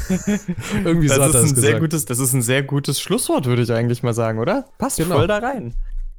Irgendwie 0.84 1.08
so 1.08 1.16
Das 1.18 1.24
hat 1.24 1.30
ist, 1.30 1.36
er 1.36 1.42
ein 1.42 1.46
es 1.46 1.50
sehr 1.50 1.54
gesagt. 1.54 1.80
gutes, 1.80 2.06
das 2.06 2.20
ist 2.20 2.34
ein 2.34 2.42
sehr 2.42 2.64
gutes 2.64 3.02
Schlusswort, 3.02 3.46
würde 3.46 3.62
ich 3.64 3.72
eigentlich 3.72 4.04
mal 4.04 4.14
sagen, 4.14 4.40
oder? 4.40 4.66
Passt 4.78 4.98
Genau. 4.98 5.16
voll 5.18 5.28
da 5.28 5.38
rein. 5.40 5.74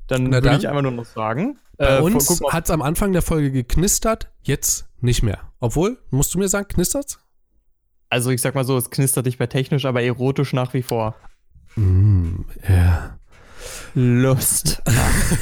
Dann 0.09 0.25
Na 0.25 0.37
würde 0.37 0.49
dann. 0.49 0.59
ich 0.61 0.69
einfach 0.69 0.83
nur 0.83 0.93
noch 0.93 1.05
sagen. 1.05 1.59
Bei 1.77 1.99
äh, 1.99 2.01
uns 2.01 2.41
hat 2.51 2.65
es 2.65 2.71
am 2.71 2.83
Anfang 2.83 3.13
der 3.13 3.23
Folge 3.23 3.51
geknistert, 3.53 4.29
jetzt 4.43 4.87
nicht 5.01 5.23
mehr. 5.23 5.39
Obwohl, 5.61 5.99
musst 6.11 6.35
du 6.35 6.39
mir 6.39 6.49
sagen, 6.49 6.69
knistert's? 6.69 7.19
also 8.11 8.31
ich 8.31 8.41
sag 8.41 8.55
mal 8.55 8.65
so, 8.65 8.77
es 8.79 8.89
knistert 8.91 9.27
nicht 9.27 9.39
mehr 9.39 9.51
technisch, 9.51 9.85
aber 9.85 10.03
erotisch 10.03 10.53
nach 10.55 10.73
wie 10.73 10.83
vor. 10.83 11.15
Mm, 11.77 12.41
ja. 12.69 13.19
Lust. 13.95 14.83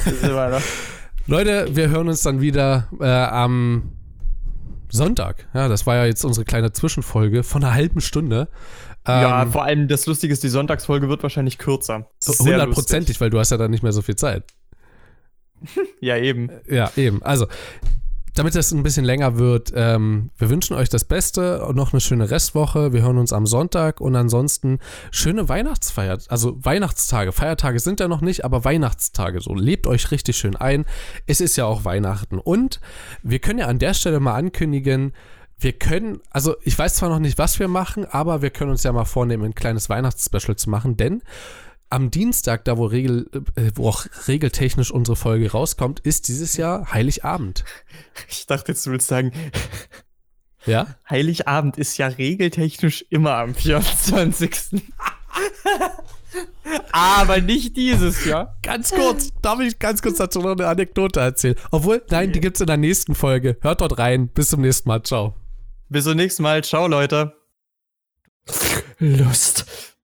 Das 0.05 0.63
Leute, 1.27 1.75
wir 1.75 1.89
hören 1.89 2.07
uns 2.07 2.21
dann 2.21 2.39
wieder 2.39 2.87
äh, 3.01 3.05
am 3.05 3.91
Sonntag. 4.91 5.47
Ja, 5.53 5.67
das 5.67 5.85
war 5.85 5.95
ja 5.95 6.05
jetzt 6.05 6.23
unsere 6.23 6.45
kleine 6.45 6.71
Zwischenfolge 6.71 7.43
von 7.43 7.63
einer 7.63 7.73
halben 7.73 8.01
Stunde. 8.01 8.47
ja, 9.07 9.43
Ähm, 9.43 9.51
vor 9.51 9.63
allem 9.63 9.87
das 9.87 10.05
Lustige 10.05 10.33
ist, 10.33 10.43
die 10.43 10.49
Sonntagsfolge 10.49 11.09
wird 11.09 11.23
wahrscheinlich 11.23 11.57
kürzer. 11.57 12.09
Hundertprozentig, 12.39 13.19
weil 13.21 13.29
du 13.29 13.39
hast 13.39 13.51
ja 13.51 13.57
dann 13.57 13.71
nicht 13.71 13.83
mehr 13.83 13.93
so 13.93 14.01
viel 14.01 14.15
Zeit. 14.15 14.43
Ja, 15.99 16.15
eben. 16.17 16.51
Ja, 16.69 16.91
eben. 16.95 17.23
Also, 17.23 17.47
damit 18.37 18.55
das 18.55 18.71
ein 18.71 18.83
bisschen 18.83 19.05
länger 19.05 19.37
wird, 19.37 19.73
ähm, 19.75 20.29
wir 20.37 20.49
wünschen 20.49 20.75
euch 20.75 20.89
das 20.89 21.03
Beste 21.03 21.65
und 21.65 21.75
noch 21.75 21.93
eine 21.93 22.01
schöne 22.01 22.29
Restwoche. 22.29 22.93
Wir 22.93 23.01
hören 23.01 23.17
uns 23.17 23.33
am 23.33 23.47
Sonntag 23.47 23.99
und 23.99 24.15
ansonsten 24.15 24.79
schöne 25.11 25.49
Weihnachtsfeier, 25.49 26.19
also 26.27 26.55
Weihnachtstage. 26.63 27.31
Feiertage 27.31 27.79
sind 27.79 27.99
ja 27.99 28.07
noch 28.07 28.21
nicht, 28.21 28.45
aber 28.45 28.63
Weihnachtstage 28.63 29.41
so. 29.41 29.55
Lebt 29.55 29.87
euch 29.87 30.11
richtig 30.11 30.37
schön 30.37 30.55
ein. 30.55 30.85
Es 31.25 31.41
ist 31.41 31.55
ja 31.55 31.65
auch 31.65 31.83
Weihnachten. 31.83 32.37
Und 32.37 32.79
wir 33.23 33.39
können 33.39 33.59
ja 33.59 33.67
an 33.67 33.79
der 33.79 33.93
Stelle 33.93 34.19
mal 34.19 34.35
ankündigen, 34.35 35.13
wir 35.59 35.73
können, 35.73 36.21
also 36.29 36.55
ich 36.61 36.77
weiß 36.77 36.95
zwar 36.95 37.09
noch 37.09 37.17
nicht, 37.17 37.39
was 37.39 37.57
wir 37.57 37.67
machen, 37.67 38.05
aber 38.05 38.43
wir 38.43 38.51
können 38.51 38.69
uns 38.69 38.83
ja 38.83 38.91
mal 38.91 39.05
vornehmen, 39.05 39.43
ein 39.45 39.55
kleines 39.55 39.89
Weihnachtsspecial 39.89 40.55
zu 40.55 40.69
machen, 40.69 40.97
denn 40.97 41.23
am 41.89 42.11
Dienstag, 42.11 42.65
da 42.65 42.77
wo, 42.77 42.85
regel, 42.85 43.29
äh, 43.55 43.71
wo 43.75 43.89
auch 43.89 44.05
regeltechnisch 44.27 44.91
unsere 44.91 45.15
Folge 45.15 45.51
rauskommt, 45.51 45.99
ist 46.01 46.27
dieses 46.27 46.57
Jahr 46.57 46.91
Heiligabend. 46.91 47.63
Ich 48.29 48.45
dachte 48.45 48.71
jetzt, 48.71 48.85
du 48.85 48.91
willst 48.91 49.07
sagen, 49.07 49.31
Ja? 50.67 50.95
Heiligabend 51.09 51.77
ist 51.77 51.97
ja 51.97 52.07
regeltechnisch 52.07 53.05
immer 53.09 53.35
am 53.35 53.55
24. 53.55 54.51
Aber 56.91 57.39
nicht 57.41 57.77
dieses 57.77 58.25
Jahr. 58.25 58.57
Ganz 58.61 58.91
kurz, 58.91 59.29
darf 59.41 59.59
ich 59.61 59.79
ganz 59.79 60.01
kurz 60.01 60.17
dazu 60.17 60.39
noch 60.41 60.51
eine 60.51 60.67
Anekdote 60.67 61.21
erzählen? 61.21 61.55
Obwohl, 61.71 62.03
nein, 62.09 62.33
die 62.33 62.41
gibt's 62.41 62.59
in 62.59 62.67
der 62.67 62.77
nächsten 62.77 63.15
Folge. 63.15 63.57
Hört 63.61 63.81
dort 63.81 63.97
rein. 63.97 64.27
Bis 64.27 64.49
zum 64.49 64.61
nächsten 64.61 64.89
Mal. 64.89 65.01
Ciao. 65.03 65.33
Bis 65.89 66.03
zum 66.03 66.17
nächsten 66.17 66.43
Mal. 66.43 66.63
Ciao, 66.63 66.87
Leute. 66.87 67.33
Lust. 68.99 69.95